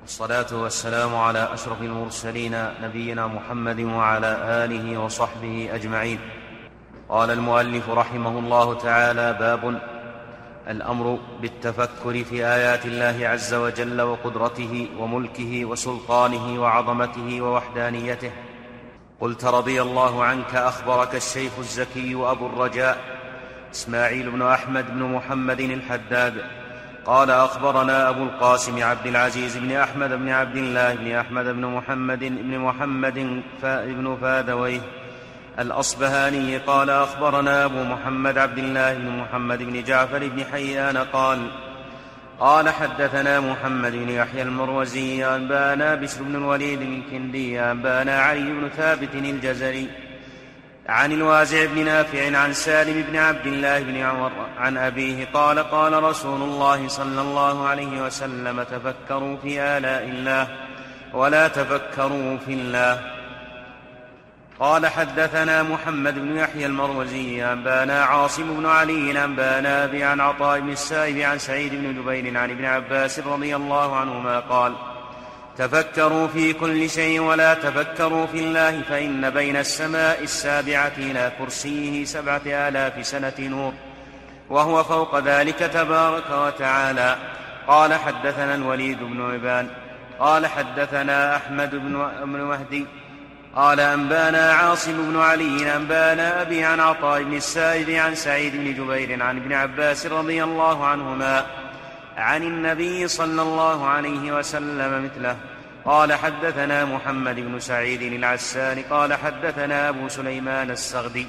[0.00, 6.18] والصلاة والسلام على أشرف المرسلين نبينا محمد وعلى آله وصحبه أجمعين.
[7.08, 9.80] قال المؤلف رحمه الله تعالى باب
[10.68, 18.30] الأمر بالتفكر في آيات الله عز وجل وقدرته وملكه وسلطانه وعظمته ووحدانيته.
[19.20, 22.98] قلت رضي الله عنك أخبرك الشيخ الزكي ابو الرجاء
[23.72, 26.42] إسماعيل بن أحمد بن محمد الحداد
[27.04, 32.18] قال أخبرنا أبو القاسم عبد العزيز بن أحمد بن عبد الله بن أحمد بن محمد
[32.18, 34.80] بن محمد بن فادويه
[35.58, 41.50] الأصبهاني قال أخبرنا أبو محمد عبد الله بن محمد بن جعفر بن حيان قال
[42.40, 49.14] قال حدثنا محمد بن يحيى المروزي أنبانا بشر بن الوليد الكندي أنبانا علي بن ثابت
[49.14, 49.88] الجزري
[50.88, 56.02] عن الوازع بن نافع عن سالم بن عبد الله بن عمر عن أبيه قال قال
[56.02, 60.48] رسول الله صلى الله عليه وسلم تفكروا في آلاء الله
[61.12, 63.13] ولا تفكروا في الله.
[64.60, 70.70] قال حدثنا محمد بن يحيى المروزي أنبانا عاصم بن علي أنبانا أبي عن عطاء بن
[70.70, 74.74] السائب عن سعيد بن جبير عن ابن عباس رضي الله عنهما قال
[75.56, 82.42] تفكروا في كل شيء ولا تفكروا في الله فإن بين السماء السابعة إلى كرسيه سبعة
[82.46, 83.72] آلاف سنة نور
[84.50, 87.16] وهو فوق ذلك تبارك وتعالى.
[87.66, 89.68] قال حدثنا الوليد بن عبان
[90.18, 91.70] قال حدثنا أحمد
[92.24, 92.86] بن مهدي
[93.56, 99.22] قال أنبانا عاصم بن علي أنبانا أبي عن عطاء بن السائب عن سعيد بن جبير
[99.22, 101.46] عن ابن عباس رضي الله عنهما
[102.16, 105.36] عن النبي صلى الله عليه وسلم مثله.
[105.84, 111.26] قال حدثنا محمد بن سعيد العسان قال حدثنا أبو سليمان السغدي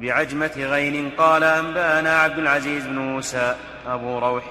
[0.00, 4.44] بعجمة غين قال أنبانا عبد العزيز بن موسى أبو روح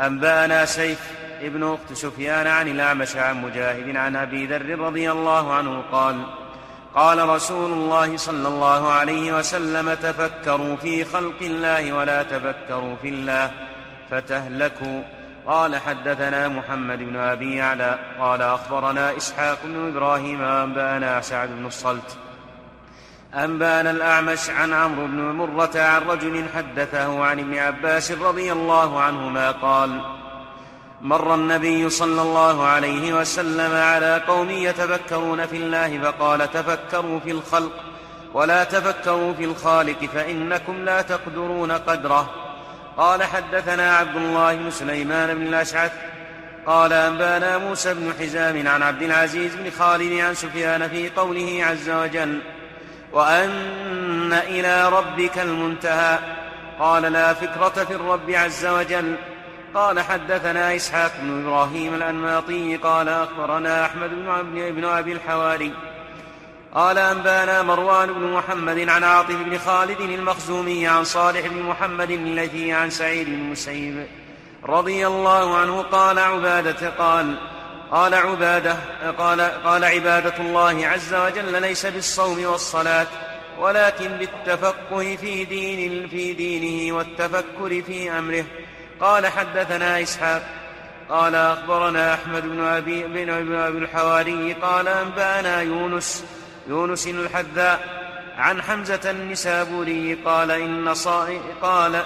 [0.00, 5.82] أنبانا سيف ابن أخت سفيان عن الأعمش عن مجاهد عن أبي ذر رضي الله عنه
[5.92, 6.26] قال
[6.94, 13.50] قال رسول الله صلى الله عليه وسلم تفكروا في خلق الله ولا تفكروا في الله
[14.10, 15.02] فتهلكوا.
[15.46, 17.98] قال حدثنا محمد بن أبي يعلى.
[18.18, 22.18] قال أخبرنا إسحاق بن إبراهيم أنبأنا سعد بن الصلت
[23.34, 29.50] أنبانا الأعمش عن عمرو بن مرة عن رجل حدثه عن ابن عباس رضي الله عنهما
[29.50, 30.00] قال
[31.02, 37.72] مر النبي صلى الله عليه وسلم على قوم يتفكرون في الله فقال تفكروا في الخلق
[38.34, 42.30] ولا تفكروا في الخالق فإنكم لا تقدرون قدره.
[42.96, 45.92] قال حدثنا عبد الله بن سليمان بن الأشعث
[46.66, 51.90] قال أنبانا موسى بن حزام عن عبد العزيز بن خالد عن سفيان في قوله عز
[51.90, 52.38] وجل
[53.12, 56.18] وأن إلى ربك المنتهى.
[56.78, 59.16] قال لا فكرة في الرب عز وجل
[59.74, 64.10] قال حدثنا إسحاق بن إبراهيم الأنماطي قال أخبرنا أحمد
[64.54, 65.72] بن أبي الحواري
[66.74, 72.72] قال أنبانا مروان بن محمد عن عاطف بن خالد المخزومي عن صالح بن محمد الذي
[72.72, 74.06] عن سعيد بن المسيب
[74.64, 77.34] رضي الله عنه قال عبادة قال
[77.90, 78.76] قال عبادة
[79.18, 83.06] قال قال عبادة الله عز وجل ليس بالصوم والصلاة
[83.58, 88.44] ولكن بالتفقه في دين في دينه والتفكر في أمره
[89.02, 90.42] قال حدثنا إسحاق
[91.08, 96.24] قال أخبرنا أحمد بن أبي بن أبي الحواري قال أنبأنا يونس
[96.68, 98.02] يونس الحذاء
[98.36, 100.94] عن حمزة النسابوري قال إن
[101.62, 102.02] قال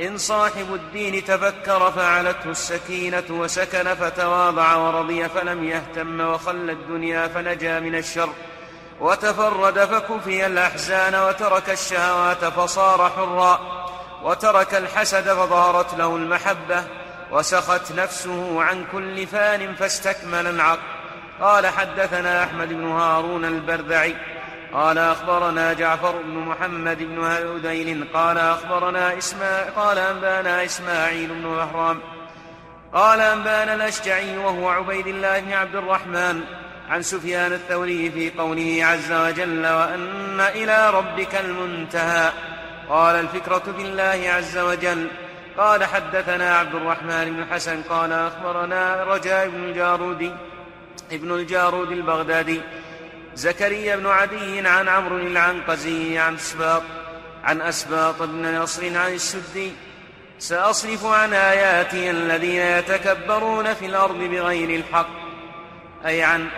[0.00, 7.94] إن صاحب الدين تفكر فعلته السكينة وسكن فتواضع ورضي فلم يهتم وخلى الدنيا فنجا من
[7.94, 8.28] الشر
[9.00, 13.83] وتفرد فكفي الأحزان وترك الشهوات فصار حرا.
[14.24, 16.84] وترك الحسد فظهرت له المحبة
[17.30, 20.82] وسخت نفسه عن كل فان فاستكمل العقل
[21.40, 24.16] قال حدثنا أحمد بن هارون البرذعي.
[24.72, 28.08] قال أخبرنا جعفر بن محمد بن هذيل.
[28.14, 32.00] قال أخبرنا إسماعيل قال أنبانا إسماعيل بن بهرام
[32.92, 36.40] قال أنبانا الأشجعي وهو عبيد الله بن عبد الرحمن.
[36.90, 42.32] عن سفيان الثوري في قوله عز وجل وأن إلى ربك المنتهى.
[42.88, 45.08] قال الفكرة في الله عز وجل.
[45.58, 50.32] قال حدثنا عبد الرحمن بن حسن قال أخبرنا رجاء بن الجارودي
[51.12, 52.60] ابن الجارود البغدادي
[53.34, 56.82] زكريا بن عدي عن عمرو العنقزي عن أسباط
[57.44, 59.72] عن أسباط بن نصر عن السدي.
[60.38, 65.08] سأصرف عن آياتي الذين يتكبرون في الأرض بغير الحق
[66.06, 66.48] أي عن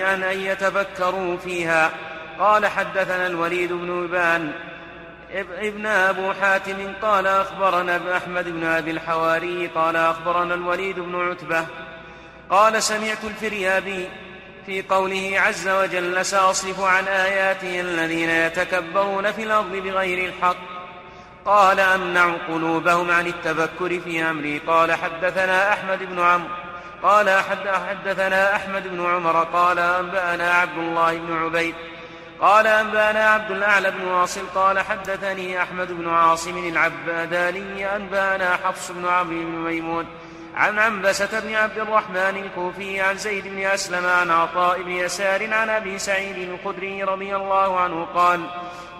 [0.00, 1.90] عن أن يتفكروا فيها.
[2.38, 4.52] قال حدثنا الوليد بن إبان
[5.40, 11.66] ابن أبو حاتم قال أخبرنا أحمد بن أبي الحواري قال أخبرنا الوليد بن عتبة
[12.50, 14.08] قال سمعت الفريابي
[14.66, 20.56] في قوله عز وجل سأصرف عن آياته الذين يتكبرون في الأرض بغير الحق.
[21.44, 24.58] قال أمنع قلوبهم عن التفكر في أمري.
[24.58, 26.48] قال حدثنا أحمد بن عمرو.
[27.02, 27.30] قال
[27.88, 29.44] حدثنا أحمد بن عمر.
[29.44, 31.74] قال أنبأنا عبد الله بن عبيد.
[32.40, 39.08] قال أنبأنا عبد الأعلى بن واصل قال حدثني أحمد بن عاصم العباداني أنبأنا حفص بن
[39.08, 40.06] عمرو بن ميمون
[40.54, 45.70] عن عنبسة بن عبد الرحمن الكوفي عن زيد بن أسلم عن عطاء بن يسار عن
[45.70, 48.40] أبي سعيد الخدري رضي الله عنه قال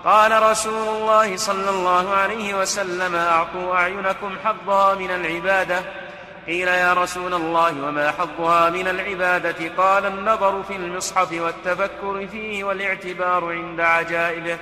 [0.04, 6.03] قال رسول الله صلى الله عليه وسلم أعطوا أعينكم حظها من العبادة
[6.46, 13.52] قيل يا رسول الله وما حظها من العبادة؟ قال النظر في المصحف والتفكر فيه والاعتبار
[13.52, 14.58] عند عجائبه.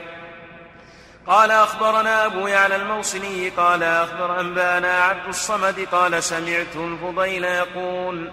[1.27, 8.31] قال أخبرنا أبو يعلى الموصلي قال أخبر أنبانا عبد الصمد قال سمعت الفضيل يقول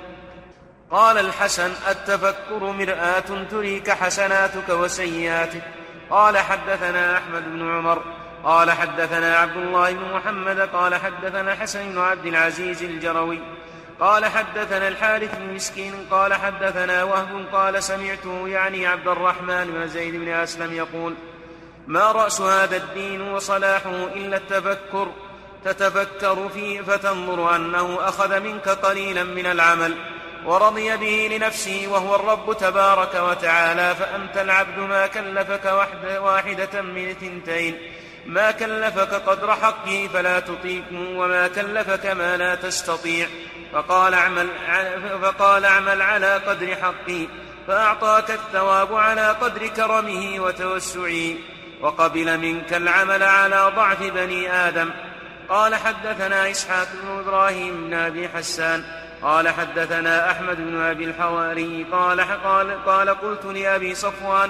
[0.92, 5.64] قال الحسن التفكر مرآة تريك حسناتك وسيئاتك.
[6.10, 11.98] قال حدثنا أحمد بن عمر قال حدثنا عبد الله بن محمد قال حدثنا حسن بن
[12.00, 13.40] عبد العزيز الجروي
[14.00, 20.16] قال حدثنا الحارث بن مسكين قال حدثنا وهب قال سمعته يعني عبد الرحمن بن زيد
[20.16, 21.16] بن أسلم يقول
[21.88, 25.08] ما رأس هذا الدين وصلاحه إلا التفكر
[25.66, 29.96] تتفكر فيه فتنظر أنه أخذ منك قليلا من العمل
[30.46, 35.66] ورضي به لنفسه وهو الرب تبارك وتعالى فأنت العبد ما كلفك
[36.22, 37.78] واحدة من اثنتين
[38.26, 43.28] ما كلفك قدر حقه فلا تطيقه وما كلفك ما لا تستطيع.
[43.74, 44.48] فقال اعمل,
[45.22, 47.28] فقال اعمل على قدر حقه
[47.68, 51.36] فأعطاك الثواب على قدر كرمه وتوسعه.
[51.82, 54.90] وقبل منك العمل على ضعف بني آدم.
[55.50, 58.84] قال حدثنا إسحاق بن إبراهيم بن أبي حسان.
[59.22, 61.86] قال حدثنا أحمد بن أبي الحواري.
[61.92, 64.50] قال, قال, قال قلت لأبي صفوان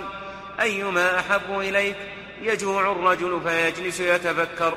[0.62, 1.96] أيما أحب إليك؟
[2.42, 4.74] يجوع الرجل فيجلس يتفكر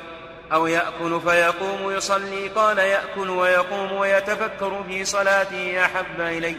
[0.52, 6.56] أو يأكل فيقوم يصلي قال يأكل ويقوم ويتفكر في صلاته أحب إلي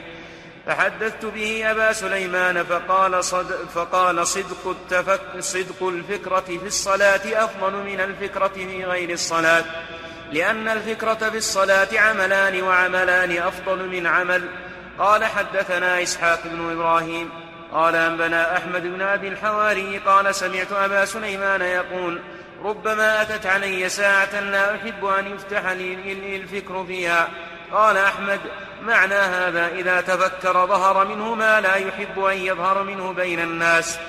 [0.65, 7.99] فحدثت به أبا سليمان فقال, صد فقال صدق, التفك صدق الفكرة في الصلاة أفضل من
[7.99, 9.63] الفكرة في غير الصلاة
[10.31, 14.49] لأن الفكرة في الصلاة عملان وعملان أفضل من عمل
[14.99, 17.42] قال حدثنا إسحاق بن إبراهيم
[17.73, 22.19] قال أنبنا أحمد بن أبي الحواري قال سمعت أبا سليمان يقول
[22.63, 27.27] ربما أتت علي ساعة لا أحب أن يفتح لي الفكر فيها.
[27.71, 28.39] قال أحمد
[28.83, 33.99] معنى هذا إذا تفكر ظهر منه ما لا يحب أن يظهر منه بين الناس.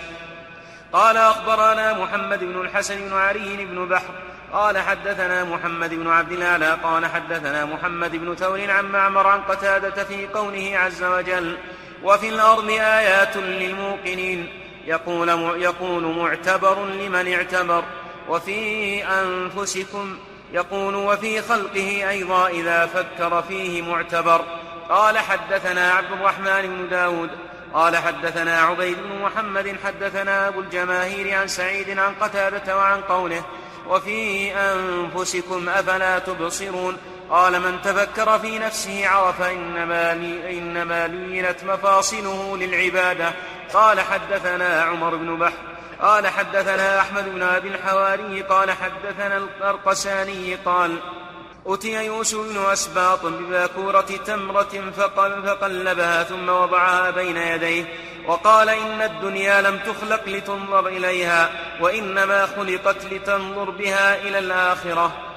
[0.92, 4.14] قال أخبرنا محمد بن الحسن بن علي بن بحر.
[4.52, 10.04] قال حدثنا محمد بن عبد الأعلى قال حدثنا محمد بن ثور عن معمر عن قتادة
[10.04, 11.56] في قوله عز وجل
[12.02, 14.48] وفي الأرض آيات للموقنين.
[14.86, 15.28] يقول,
[15.62, 17.84] يقول معتبر لمن اعتبر.
[18.28, 20.18] وفي أنفسكم
[20.52, 24.44] يقول وفي خلقه أيضا إذا فكر فيه معتبر.
[24.88, 27.30] قال حدثنا عبد الرحمن بن داود.
[27.74, 29.76] قال حدثنا عبيد بن محمد.
[29.84, 33.44] حدثنا أبو الجماهير عن سعيد عن قتادة وعن قوله.
[33.88, 36.96] وفي أنفسكم أفلا تبصرون.
[37.30, 40.12] قال من تفكر في نفسه عرف إنما,
[40.50, 43.32] إنما لينت مفاصله للعبادة.
[43.74, 50.96] قال حدثنا عمر بن بحر قال حدثنا أحمد بن أبي الحواري قال حدثنا القرقساني قال
[51.66, 54.92] أتي يوسف بن أسباط بباكورة تمرة
[55.46, 57.84] فقلبها ثم وضعها بين يديه
[58.26, 61.50] وقال إن الدنيا لم تخلق لتنظر إليها
[61.80, 65.33] وإنما خلقت لتنظر بها إلى الآخرة.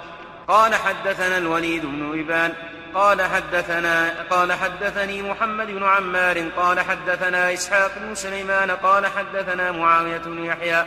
[0.48, 2.54] قال حدثنا الوليد بن إبان
[2.94, 10.18] قال حدثنا قال حدثني محمد بن عمار قال حدثنا إسحاق بن سليمان قال حدثنا معاوية
[10.18, 10.86] بن يحيى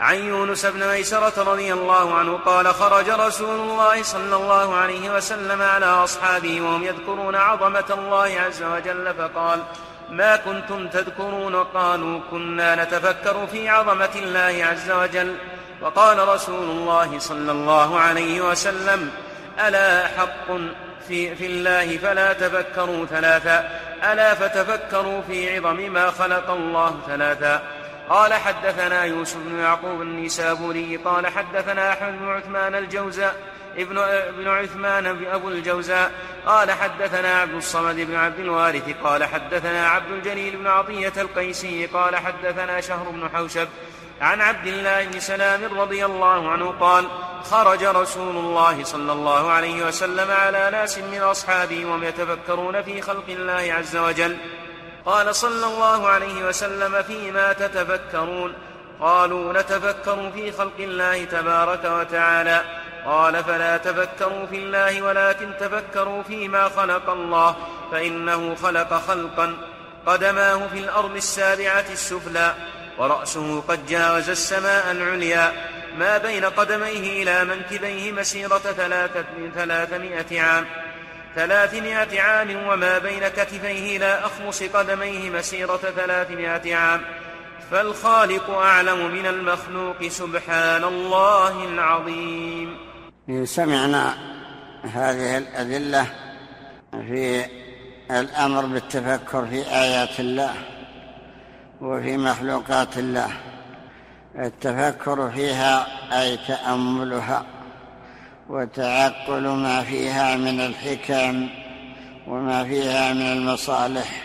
[0.00, 5.62] عن يونس بن ميسرة رضي الله عنه قال خرج رسول الله صلى الله عليه وسلم
[5.62, 9.62] على أصحابه وهم يذكرون عظمة الله عز وجل فقال
[10.10, 15.36] ما كنتم تذكرون؟ قالوا كنا نتفكر في عظمة الله عز وجل.
[15.82, 19.10] وقال رسول الله صلى الله عليه وسلم
[19.66, 20.46] ألا حق
[21.08, 23.70] في, في الله فلا تفكروا ثلاثا
[24.12, 27.62] ألا فتفكروا في عظم ما خلق الله ثلاثا.
[28.08, 33.34] قال حدثنا يوسف بن يعقوب النسابوري قال حدثنا أحمد بن عثمان الجوزاء
[33.76, 36.12] ابن ابن عثمان أبو الجوزاء
[36.46, 42.16] قال حدثنا عبد الصمد بن عبد الوارث قال حدثنا عبد الجليل بن عطية القيسي قال
[42.16, 43.68] حدثنا شهر بن حوشب
[44.20, 47.04] عن عبد الله بن سلام رضي الله عنه قال
[47.50, 53.24] خرج رسول الله صلى الله عليه وسلم على ناس من أصحابه وهم يتفكرون في خلق
[53.28, 54.36] الله عز وجل.
[55.06, 58.54] قال صلى الله عليه وسلم فيما تتفكرون؟
[59.00, 62.64] قالوا نتفكر في خلق الله تبارك وتعالى.
[63.06, 67.56] قال فلا تفكروا في الله ولكن تفكروا فيما خلق الله
[67.92, 69.56] فإنه خلق خلقا
[70.06, 72.54] قدماه في الأرض السابعة السفلى.
[73.00, 75.52] ورأسه قد جاوز السماء العليا.
[75.98, 79.24] ما بين قدميه إلى منكبيه مسيرة ثلاثة
[79.54, 80.66] ثلاثمائة عام.
[81.34, 87.00] ثلاثمائة عام وما بين كتفيه إلى أخمص قدميه مسيرة ثلاثمائة عام.
[87.70, 92.76] فالخالق أعلم من المخلوق سبحان الله العظيم.
[93.44, 94.14] سمعنا
[94.84, 96.06] هذه الأدلة
[96.92, 97.46] في
[98.10, 100.54] الأمر بالتفكر في آيات الله.
[101.80, 103.30] وفي مخلوقات الله.
[104.38, 105.86] التفكر فيها
[106.22, 107.44] أي تأملها
[108.48, 111.48] وتعقل ما فيها من الحكم
[112.26, 114.22] وما فيها من المصالح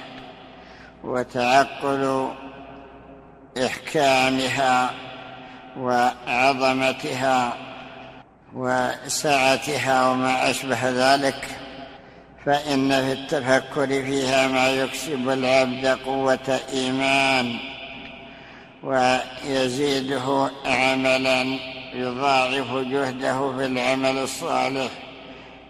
[1.04, 2.30] وتعقل
[3.66, 4.92] إحكامها
[5.78, 7.54] وعظمتها
[8.54, 11.65] وسعتها وما أشبه ذلك.
[12.46, 17.56] فان في التفكر فيها ما يكسب العبد قوة إيمان
[18.84, 21.60] ويزيده عملا
[21.94, 24.90] يضاعف جهده في العمل الصالح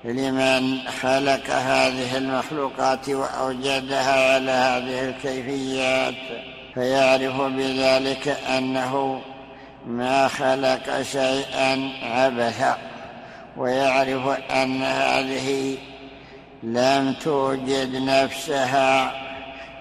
[0.03, 6.15] لمن خلق هذه المخلوقات وأوجدها على هذه الكيفيات.
[6.73, 9.21] فيعرف بذلك أنه
[9.88, 12.78] ما خلق شيئا عبثا
[13.57, 15.78] ويعرف أن هذه
[16.66, 19.11] لم توجد نفسها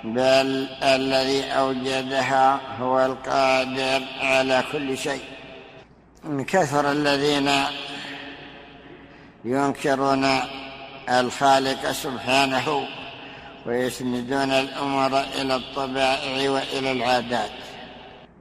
[0.05, 5.23] بل الذي أوجدها هو القادر على كل شيء.
[6.49, 7.51] كثر الذين
[9.45, 10.25] ينكرون
[11.09, 12.87] الخالق سبحانه
[13.67, 17.51] ويسندون الأمور إلى الطبائع وإلى العادات.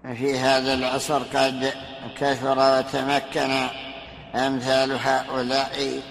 [0.04, 1.74] في هذا العصر قد
[2.20, 3.68] كثر وتمكن
[4.36, 6.02] أمثال هؤلاء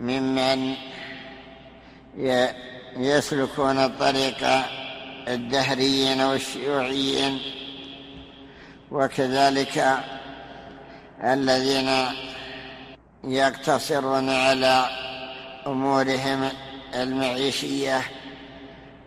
[0.00, 0.74] ممن
[2.96, 4.46] يسلكون طريق
[5.28, 7.38] الدهريين والشيوعيين.
[8.90, 9.98] وكذلك
[11.24, 11.90] الذين
[13.24, 14.84] يقتصرون على
[15.66, 16.48] أمورهم
[16.94, 18.00] المعيشية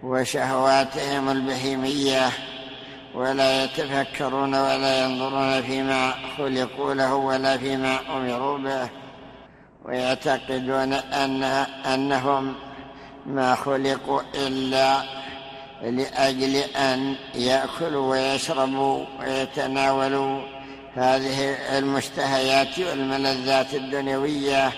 [0.04, 2.30] وشهواتهم البهيمية
[3.16, 8.90] ولا يتفكرون ولا ينظرون فيما خلقوا له ولا فيما أمروا به.
[9.86, 11.44] ويعتقدون أن
[11.94, 12.56] أنهم
[13.28, 15.02] ما خلقوا إلا
[15.82, 20.42] لأجل أن يأكلوا ويشربوا ويتناولوا.
[20.96, 24.72] هذه المشتهيات والملذات الدنيوية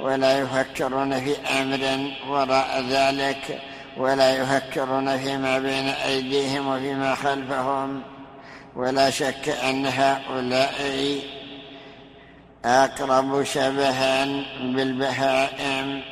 [0.00, 3.60] ولا يفكرون في أمر وراء ذلك
[3.96, 8.02] ولا يفكرون فيما بين أيديهم وفيما خلفهم.
[8.76, 11.18] ولا شك أن هؤلاء
[12.64, 14.24] أقرب شبها
[14.60, 16.11] بالبهائم.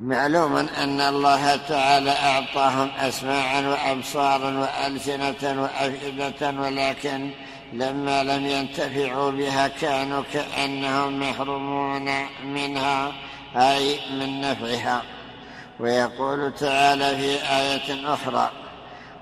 [0.00, 7.30] معلوم أن الله تعالى أعطاهم أسماعا وأبصارا وألسنة وأفئدة ولكن
[7.72, 12.10] لما لم ينتفعوا بها كانوا كأنهم محرومون
[12.44, 13.12] منها
[13.56, 15.02] أي من نفعها.
[15.80, 18.50] ويقول تعالى في آية أخرى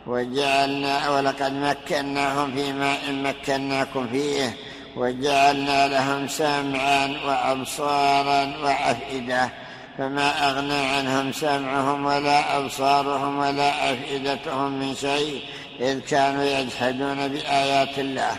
[0.07, 4.57] وجعلنا ولقد مكناهم في ماء مكناكم فيه
[4.97, 9.64] وجعلنا لهم سمعا وأبصارا وأفئدة.
[9.99, 15.43] فما أغنى عنهم سمعهم ولا أبصارهم ولا أفئدتهم من شيء
[15.81, 18.37] إذ كانوا يجحدون بآيات الله.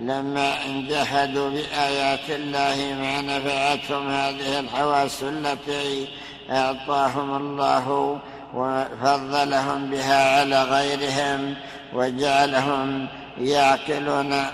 [0.00, 6.08] لما انجحدوا بآيات الله ما نفعتهم هذه الحواس التي
[6.50, 8.18] أعطاهم الله
[8.54, 11.54] وفضلهم بها على غيرهم
[11.94, 13.08] وجعلهم
[13.38, 14.44] يعقلون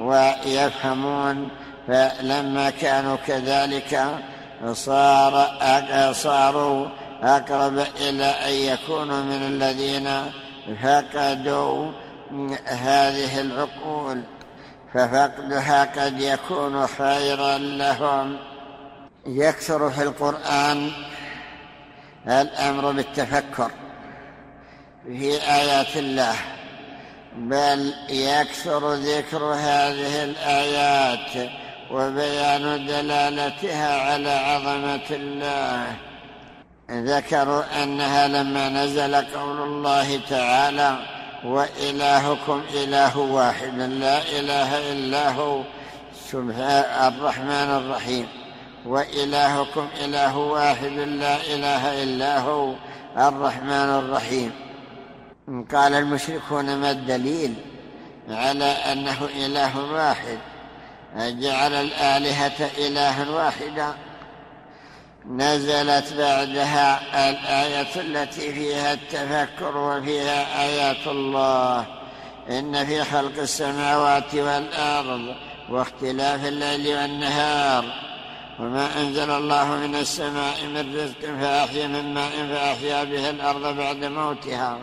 [0.00, 1.48] ويفهمون.
[1.88, 4.20] فلما كانوا كذلك
[4.72, 5.48] صار
[6.12, 6.86] صاروا
[7.22, 10.32] أقرب إلى أن يكونوا من الذين
[10.82, 11.92] فقدوا
[12.64, 14.22] هذه العقول.
[14.94, 18.38] ففقدها قد يكون خيرا لهم.
[19.26, 20.90] يكثر في القرآن
[22.26, 23.70] الأمر بالتفكر
[25.06, 26.34] في آيات الله
[27.36, 31.50] بل يكثر ذكر هذه الآيات
[31.90, 35.96] وبيان دلالتها على عظمة الله.
[36.90, 40.96] ذكروا أنها لما نزل قول الله تعالى
[41.44, 45.62] وإلهكم إله واحد لا إله إلا هو.
[46.30, 48.28] سبحان الرحمن الرحيم.
[48.86, 52.72] وإلهكم إله واحد لا إله إلا هو.
[53.16, 54.52] الرحمن الرحيم.
[55.72, 57.54] قال المشركون ما الدليل
[58.30, 60.38] على أنه إله واحد؟
[61.16, 63.94] جعل الآلهة إلها واحدا
[65.26, 67.00] نزلت بعدها
[67.30, 71.86] الآية التي فيها التفكر وفيها آيات الله.
[72.50, 75.34] إن في خلق السماوات والأرض
[75.70, 77.84] واختلاف الليل والنهار.
[78.58, 84.78] وما أنزل الله من السماء من رزق فأحيا من ماء فأحيا به الأرض بعد موتها.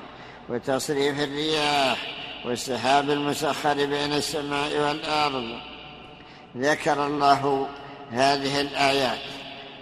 [0.49, 1.97] وتصريف الرياح
[2.45, 5.74] والسحاب المسخر بين السماء والأرض.
[6.57, 7.67] ذكر الله
[8.11, 9.19] هذه الآيات.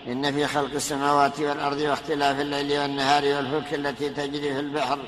[0.07, 4.99] إن في خلق السماوات والأرض واختلاف الليل والنهار والفلك التي تجري في البحر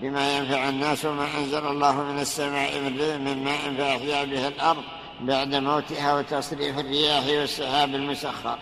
[0.00, 2.80] بما ينفع الناس وما أنزل الله من السماء
[3.18, 4.82] من ماء فأحيا به الأرض
[5.20, 8.58] بعد موتها وتصريف الرياح والسحاب المسخر.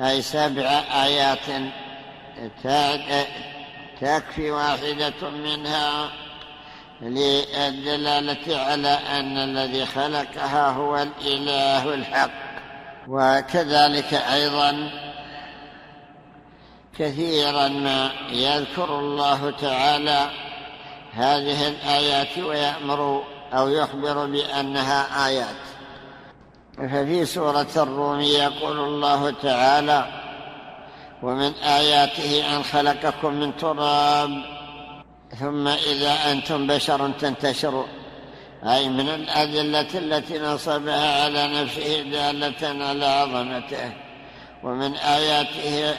[0.00, 1.72] أي سبع آيات.
[4.00, 6.10] تكفي واحدة منها.
[7.02, 12.30] للدلالة على أن الذي خلقها هو الإله الحق.
[13.08, 14.90] وكذلك أيضا
[16.98, 20.30] كثيرا ما يذكر الله تعالى
[21.12, 25.56] هذه الآيات ويأمر أو يخبر بأنها آيات.
[26.78, 30.06] ففي سورة الروم يقول الله تعالى
[31.22, 34.51] ومن آياته أن خلقكم من تراب
[35.40, 37.88] ثم إذا أنتم بشر تنتشرون
[38.64, 43.92] أي من الأدلة التي نصبها على نفسه دالة على عظمته.
[44.62, 45.94] ومن آياته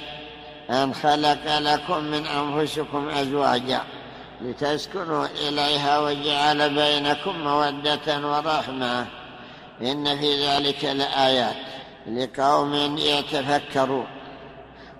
[0.69, 3.81] أن خلق لكم من أنفسكم أزواجا
[4.41, 9.05] لتسكنوا إليها وجعل بينكم مودة ورحمة.
[9.81, 11.55] إن في ذلك لآيات
[12.07, 14.07] لقوم يتفكرون.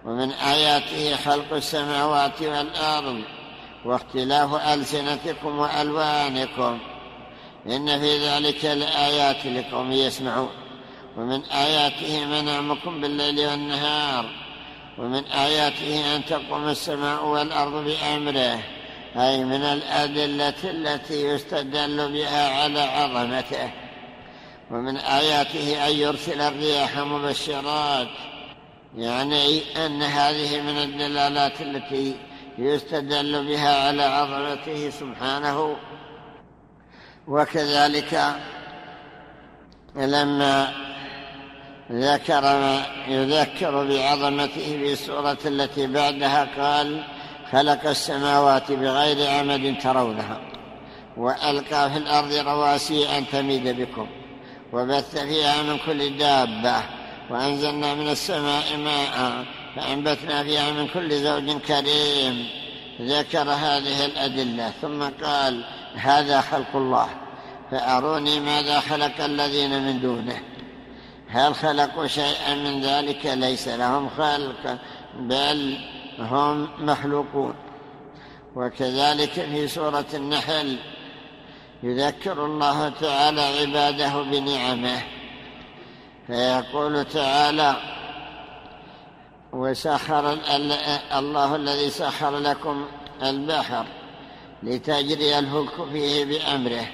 [0.05, 3.21] ومن آياته خلق السماوات والأرض
[3.85, 6.79] واختلاف ألسنتكم وألوانكم.
[7.67, 10.49] إن في ذلك لآيات لقوم يسمعون.
[11.17, 14.25] ومن آياته منامكم بالليل والنهار.
[14.97, 18.59] ومن آياته أن تقوم السماء والأرض بأمره.
[19.17, 23.71] أي من الأدلة التي يستدل بها على عظمته.
[24.71, 28.07] ومن آياته أن يرسل الرياح مبشرات.
[28.97, 32.15] يعني أن هذه من الدلالات التي
[32.57, 35.75] يستدل بها على عظمته سبحانه.
[37.27, 38.35] وكذلك
[39.95, 40.73] لما
[41.91, 47.03] ذكر ما يذكر بعظمته في السورة التي بعدها قال
[47.51, 50.41] خلق السماوات بغير عمد ترونها
[51.17, 54.07] وألقى في الأرض رواسي أن تميد بكم
[54.73, 56.75] وبث فيها من كل دابة
[57.29, 59.45] وأنزلنا من السماء ماء
[59.75, 62.49] فأنبتنا فيها من كل زوج كريم.
[63.01, 65.63] ذكر هذه الأدلة ثم قال
[65.95, 67.09] هذا خلق الله
[67.71, 70.41] فأروني ماذا خلق الذين من دونه؟
[71.29, 74.77] هل خلقوا شيئا من ذلك؟ ليس لهم خلق
[75.19, 75.77] بل
[76.19, 77.53] هم مخلوقون.
[78.55, 80.77] وكذلك في سورة النحل
[81.83, 85.01] يذكر الله تعالى عباده بنعمه.
[86.27, 87.75] فيقول تعالى
[89.53, 90.37] وسخر
[91.17, 92.85] الله الذي سخر لكم
[93.23, 93.85] البحر
[94.63, 96.85] لتجري الفلك فيه بأمره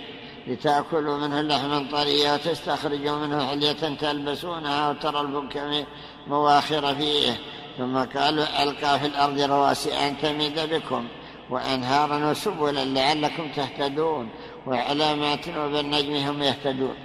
[0.47, 5.86] لتأكلوا منه لحما طريا وتستخرجوا منه حلية تلبسونها وترى الفلك
[6.28, 7.39] مواخر فيه.
[7.78, 11.07] ثم قالوا ألقى في الأرض رواسي أن تميد بكم
[11.49, 14.30] وأنهارا وسبلا لعلكم تهتدون
[14.68, 16.95] وعلامات وبالنجم هم يهتدون.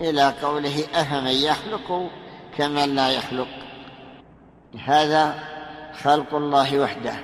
[0.00, 2.10] إلى قوله أفمن يخلق
[2.58, 3.61] كمن لا يخلق؟
[4.84, 5.34] هذا
[6.02, 7.14] خلق الله وحده.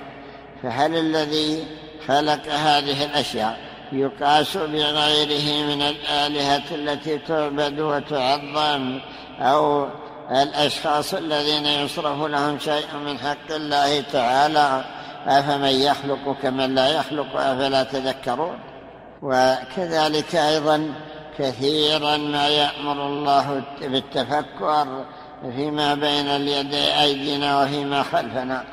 [0.63, 1.67] فهل الذي
[2.07, 3.57] خلق هذه الأشياء
[3.91, 8.99] يقاس بغيره من الآلهة التي تعبد وتعظم
[9.39, 9.87] أو
[10.31, 14.85] الأشخاص الذين يصرف لهم شيء من حق الله تعالى؟
[15.27, 18.59] أفمن يخلق كمن لا يخلق أفلا تذكرون؟
[19.21, 20.93] وكذلك أيضا
[21.39, 25.05] كثيرا ما يأمر الله بالتفكر
[25.41, 28.63] فيما بين اليدي أيدينا وفيما خلفنا.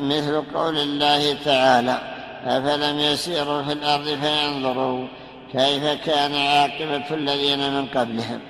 [0.00, 1.98] مثل قول الله تعالى
[2.44, 5.06] أفلم يسيروا في الأرض فينظروا
[5.52, 8.40] كيف كان عاقبة الذين من قبلهم.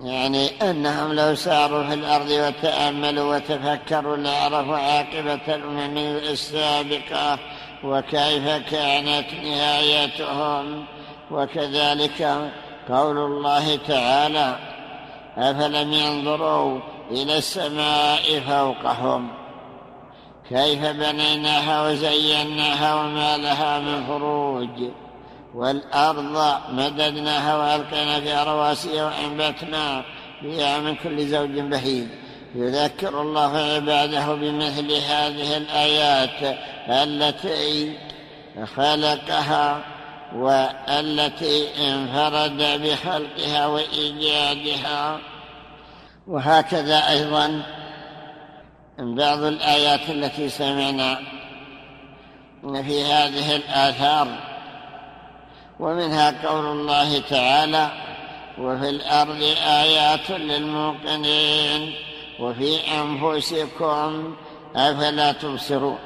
[0.00, 5.96] يعني أنهم لو ساروا في الأرض وتأملوا وتفكروا لعرفوا عاقبة الأمم
[6.32, 7.38] السابقة
[7.84, 10.84] وكيف كانت نهايتهم.
[11.30, 12.50] وكذلك
[12.88, 14.77] قول الله تعالى
[15.38, 16.80] أفلم ينظروا
[17.10, 19.28] إلى السماء فوقهم؟
[20.48, 24.90] كيف بنيناها وزيناها وما لها من فروج؟
[25.54, 30.04] والأرض مددناها وألقينا فيها رواسي وأنبتنا
[30.40, 32.06] فيها من كل زوج بهيج.
[32.54, 36.58] يذكر الله عباده بمثل هذه الآيات
[36.88, 37.98] التي
[38.76, 39.80] خلقها
[40.34, 45.18] والتي انفرد بخلقها وإيجادها.
[46.28, 47.62] وهكذا أيضا
[48.98, 51.18] بعض الآيات التي سمعنا
[52.62, 54.28] في هذه الآثار
[55.80, 57.90] ومنها قول الله تعالى
[58.58, 61.94] وفي الأرض آيات للموقنين
[62.40, 64.36] وفي أنفسكم
[64.76, 65.98] أفلا تبصرون.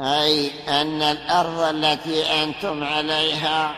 [0.00, 3.74] أي أن الأرض التي أنتم عليها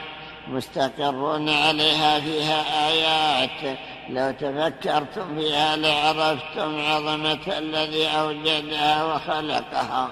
[0.48, 3.78] مستقرون عليها فيها آيات
[4.12, 10.10] لو تفكرتم فيها لعرفتم عظمة الذي أوجدها وخلقها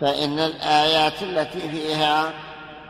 [0.00, 2.32] فإن الآيات التي فيها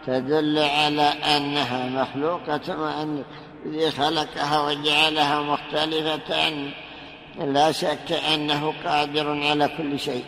[0.06, 3.24] تدل على أنها مخلوقة وأن
[3.66, 6.52] الذي خلقها وجعلها مختلفة
[7.38, 10.24] لا شك أنه قادر على كل شيء.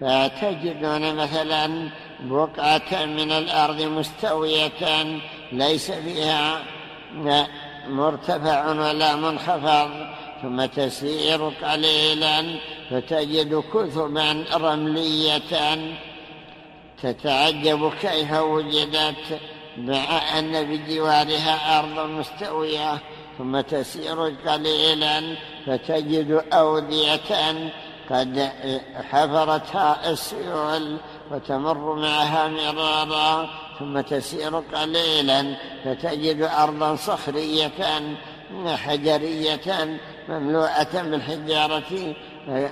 [0.00, 1.90] فتجدون مثلا
[2.20, 5.20] بقعة من الأرض مستوية
[5.52, 6.60] ليس فيها
[7.90, 9.90] مرتفع ولا منخفض
[10.42, 12.58] ثم تسير قليلا
[12.90, 15.78] فتجد كثبا رملية.
[17.02, 19.40] تتعجب كيف وجدت
[19.78, 20.04] مع
[20.38, 22.98] أن بجوارها أرض مستوية
[23.38, 25.36] ثم تسير قليلا
[25.66, 27.30] فتجد أودية
[28.10, 28.50] قد
[29.10, 30.98] حفرتها السيول.
[31.30, 37.70] وتمر معها مرارا ثم تسير قليلا فتجد أرضا صخرية
[38.66, 42.14] حجرية مملوءة بالحجارة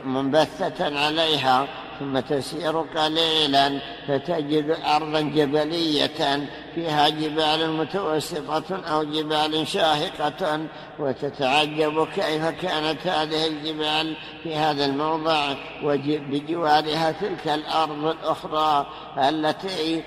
[0.04, 1.66] منبثة عليها
[2.00, 6.48] ثم تسير قليلا فتجد أرضا جبلية
[6.78, 10.60] فيها جبال متوسطة أو جبال شاهقة
[10.98, 15.54] وتتعجب كيف كانت هذه الجبال في هذا الموضع
[15.84, 18.86] وبجوارها تلك الأرض الأخرى
[19.18, 20.02] التي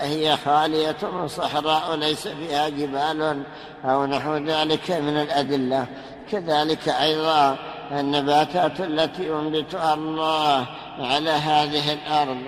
[0.00, 3.42] هي خالية صحراء ليس فيها جبال
[3.84, 5.86] أو نحو ذلك من الأدلة.
[6.30, 7.56] كذلك أيضا
[7.92, 10.66] النباتات التي ينبتها الله
[10.98, 12.42] على هذه الأرض.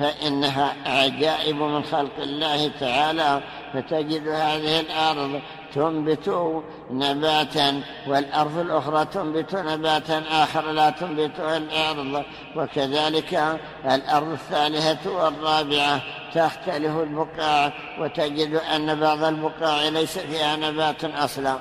[0.00, 3.40] فإنها عجائب من خلق الله تعالى
[3.74, 5.40] فتجد هذه الأرض
[5.74, 12.24] تنبت نباتا والأرض الأخرى تنبت نباتا آخر لا تنبته الأرض
[12.56, 16.00] وكذلك الأرض الثالثة والرابعة
[16.34, 21.58] تختلف البقاع وتجد أن بعض البقاع ليس فيها نبات أصلا.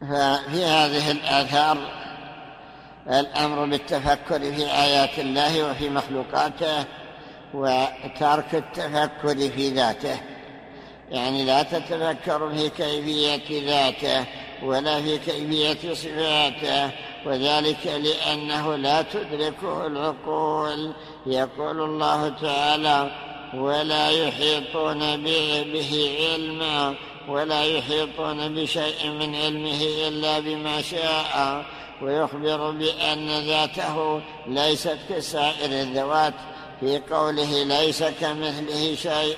[0.00, 1.78] ففي هذه الآثار
[3.08, 6.84] الأمر بالتفكر في آيات الله وفي مخلوقاته
[7.54, 10.20] وترك التفكر في ذاته.
[11.10, 14.24] يعني لا تتفكر في كيفية ذاته
[14.62, 16.90] ولا في كيفية صفاته
[17.26, 20.92] وذلك لأنه لا تدركه العقول.
[21.26, 23.10] يقول الله تعالى
[23.54, 24.98] ولا يحيطون
[25.72, 26.94] به علما
[27.28, 31.64] ولا يحيطون بشيء من علمه إلا بما شاء
[32.02, 36.34] ويخبر بأن ذاته ليست كسائر الذوات.
[36.80, 39.36] في قوله ليس كمثله شيء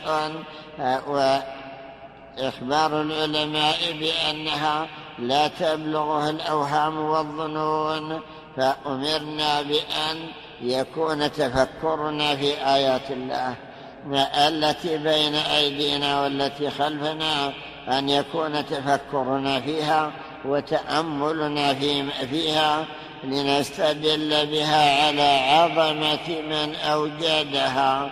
[2.39, 4.89] وإخبار العلماء بأنها
[5.19, 8.21] لا تبلغه الأوهام والظنون
[8.57, 10.29] فأمرنا بأن
[10.63, 13.55] يكون تفكرنا في آيات الله
[14.49, 17.53] التي بين أيدينا والتي خلفنا
[17.89, 20.13] أن يكون تفكرنا فيها
[20.45, 21.75] وتأملنا
[22.31, 22.87] فيها
[23.25, 28.11] لنستدل بها على عظمة من أوجدها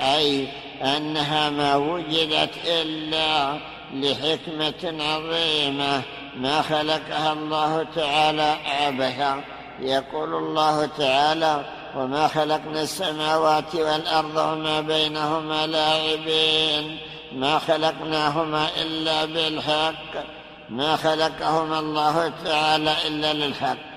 [0.00, 0.48] أي
[0.82, 3.58] أنها ما وجدت إلا
[3.94, 6.02] لحكمة عظيمة.
[6.36, 9.44] ما خلقها الله تعالى عبثا
[9.80, 11.64] يقول الله تعالى
[11.96, 16.98] وما خلقنا السماوات والأرض وما بينهما لاعبين.
[17.32, 20.24] ما خلقناهما إلا بالحق.
[20.70, 23.89] ما خلقهما الله تعالى إلا للحق.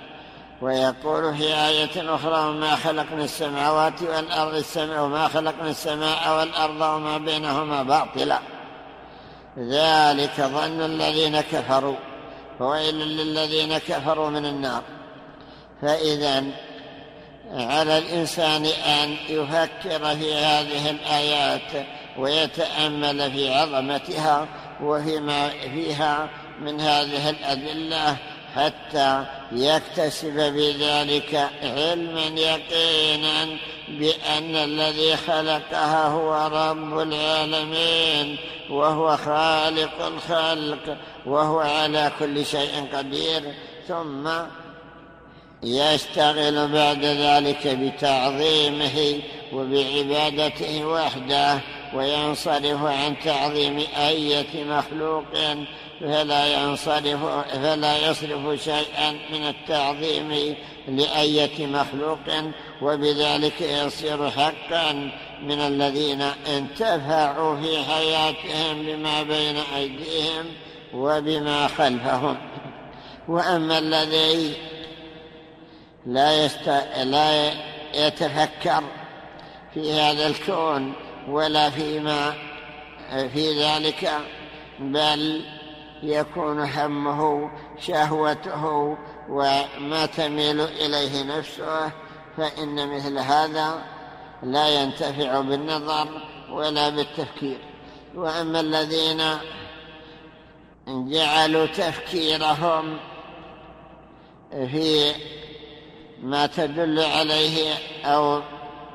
[0.64, 7.84] ويقول في آية أخرى وما خلقنا السماوات والأرض السماء وما خلقنا السماء والأرض وما بينهما
[7.84, 8.40] باطلا.
[9.58, 11.96] ذلك ظن الذين كفروا
[12.60, 14.82] فويل للذين كفروا من النار.
[15.82, 16.44] فإذا
[17.52, 21.88] على الإنسان أن يفكر في هذه الآيات
[22.18, 24.48] ويتأمل في عظمتها
[24.82, 26.30] وفيما فيها
[26.62, 28.18] من هذه الأدلة
[28.56, 38.38] حتى يكتسب بذلك علما يقينا بأن الذي خلقها هو رب العالمين
[38.70, 43.54] وهو خالق الخلق وهو على كل شيء قدير.
[43.88, 44.30] ثم
[45.64, 49.20] يشتغل بعد ذلك بتعظيمه
[49.54, 51.60] وبعبادته وحده
[51.94, 55.24] وينصرف عن تعظيم أية مخلوق
[56.00, 60.56] فلا ينصرف فلا يصرف شيئا من التعظيم
[60.88, 62.20] لأية مخلوق
[62.82, 65.12] وبذلك يصير حقا
[65.44, 66.22] من الذين
[66.58, 70.46] انتفعوا في حياتهم بما بين أيديهم
[70.94, 72.38] وبما خلفهم.
[73.28, 74.54] وأما الذي
[76.06, 76.68] لا, يست...
[77.04, 77.52] لا
[77.96, 78.84] يتفكر
[79.74, 80.94] في هذا الكون
[81.28, 82.34] ولا فيما
[83.34, 84.12] في ذلك
[84.80, 85.42] بل
[86.04, 87.50] يكون همه
[87.80, 88.98] شهوته
[89.30, 91.92] وما تميل إليه نفسه
[92.38, 93.84] فإن مثل هذا
[94.44, 96.08] لا ينتفع بالنظر
[96.52, 97.58] ولا بالتفكير.
[98.16, 99.24] وأما الذين
[100.88, 102.98] جعلوا تفكيرهم
[104.52, 105.14] في
[106.24, 107.74] ما تدل عليه
[108.06, 108.42] أو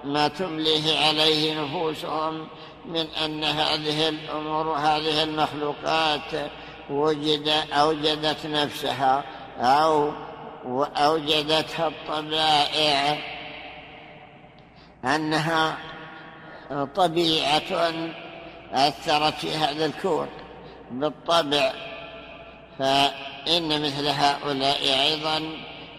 [0.05, 2.49] ما تمليه عليه نفوسهم
[2.87, 6.51] من أن هذه الأمور هذه المخلوقات
[6.91, 9.25] وجد أوجدت نفسها
[9.59, 10.13] أو
[10.97, 13.19] أوجدتها الطبائع
[15.05, 15.79] أنها
[16.95, 17.93] طبيعة
[18.73, 20.29] أثرت في هذا الكون
[20.91, 21.73] بالطبع
[22.79, 25.57] فإن مثل هؤلاء أيضا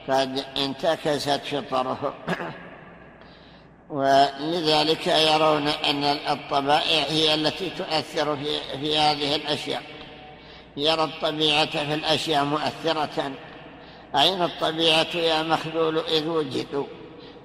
[0.09, 2.13] قد انتكست فطرهم
[3.89, 9.83] ولذلك يرون أن الطبائع هي التي تؤثر في, في هذه الأشياء.
[10.77, 13.31] يرى الطبيعة في الأشياء مؤثرة.
[14.15, 16.85] أين الطبيعة يا مخذول إذ وجدوا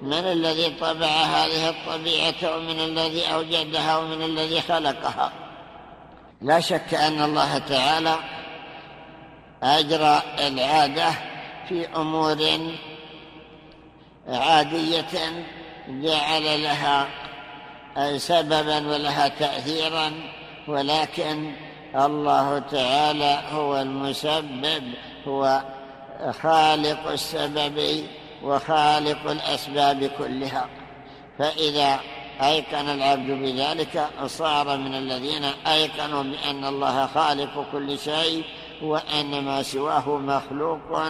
[0.03, 5.33] من الذي طبع هذه الطبيعة ومن الذي أوجدها ومن الذي خلقها؟
[6.43, 8.16] لا شك أن الله تعالى
[9.62, 11.11] أجرى العادة
[11.68, 12.37] في أمور
[14.29, 15.45] عادية
[15.89, 17.09] جعل لها
[18.16, 20.12] سببا ولها تأثيرا
[20.68, 21.53] ولكن
[21.97, 24.82] الله تعالى هو المسبب
[25.26, 25.62] هو
[26.30, 28.05] خالق السبب
[28.42, 30.68] وخالق الأسباب كلها.
[31.38, 32.01] فإذا
[32.42, 38.45] أيقن العبد بذلك صار من الذين أيقنوا بأن الله خالق كل شيء
[38.82, 41.03] وأن ما سواه مخلوق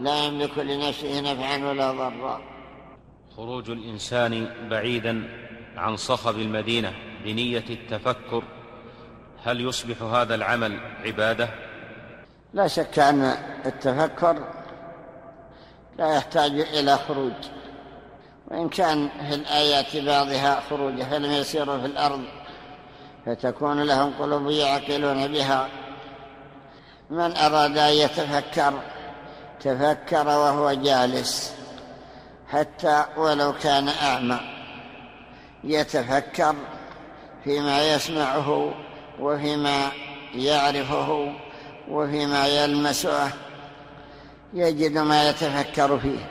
[0.00, 2.40] لا يملك لنفسه نفعا ولا ضرا.
[3.36, 5.28] خروج الإنسان بعيدا
[5.76, 6.92] عن صخب المدينة
[7.24, 8.42] بنية التفكر
[9.44, 11.48] هل يصبح هذا العمل عبادة؟
[12.54, 13.36] لا شك أن
[13.66, 14.44] التفكر
[15.98, 17.32] لا يحتاج إلى خروج
[18.48, 22.24] وإن كان في الآيات بعضها خروج فلم يسيروا في الأرض
[23.26, 25.68] فتكون لهم قلوب يعقلون بها
[27.10, 28.72] من أراد أن يتفكر
[29.60, 31.54] تفكر وهو جالس
[32.48, 34.40] حتى ولو كان أعمى
[35.64, 36.54] يتفكر
[37.44, 38.74] فيما يسمعه
[39.20, 39.90] وفيما
[40.34, 41.32] يعرفه
[41.90, 43.30] وفيما يلمسه
[44.54, 46.30] يجد ما يتفكر فيه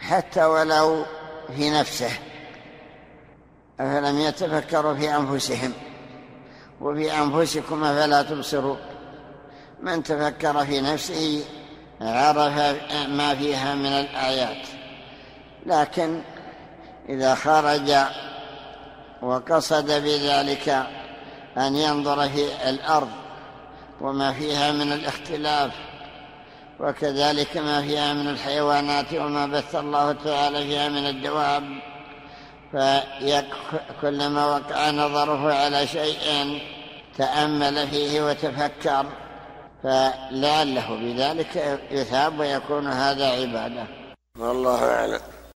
[0.00, 1.04] حتى ولو
[1.56, 2.10] في نفسه
[3.80, 5.72] أفلم يتفكروا في أنفسهم
[6.80, 8.76] وفي أنفسكم فلا تبصروا؟
[9.80, 11.44] من تفكر في نفسه
[12.00, 12.58] عرف
[13.08, 14.66] ما فيها من الآيات
[15.66, 16.20] لكن
[17.08, 17.92] إذا خرج
[19.22, 20.86] وقصد بذلك
[21.58, 23.10] أن ينظر في الأرض
[24.00, 25.72] وما فيها من الاختلاف
[26.80, 31.64] وكذلك ما فيها من الحيوانات وما بث الله تعالى فيها من الدواب.
[32.72, 36.60] فكلما وقع نظره على شيء
[37.18, 39.06] تأمل فيه وتفكر
[39.82, 43.86] فلعله بذلك يثاب ويكون هذا عبادة.
[44.38, 45.20] والله أعلم.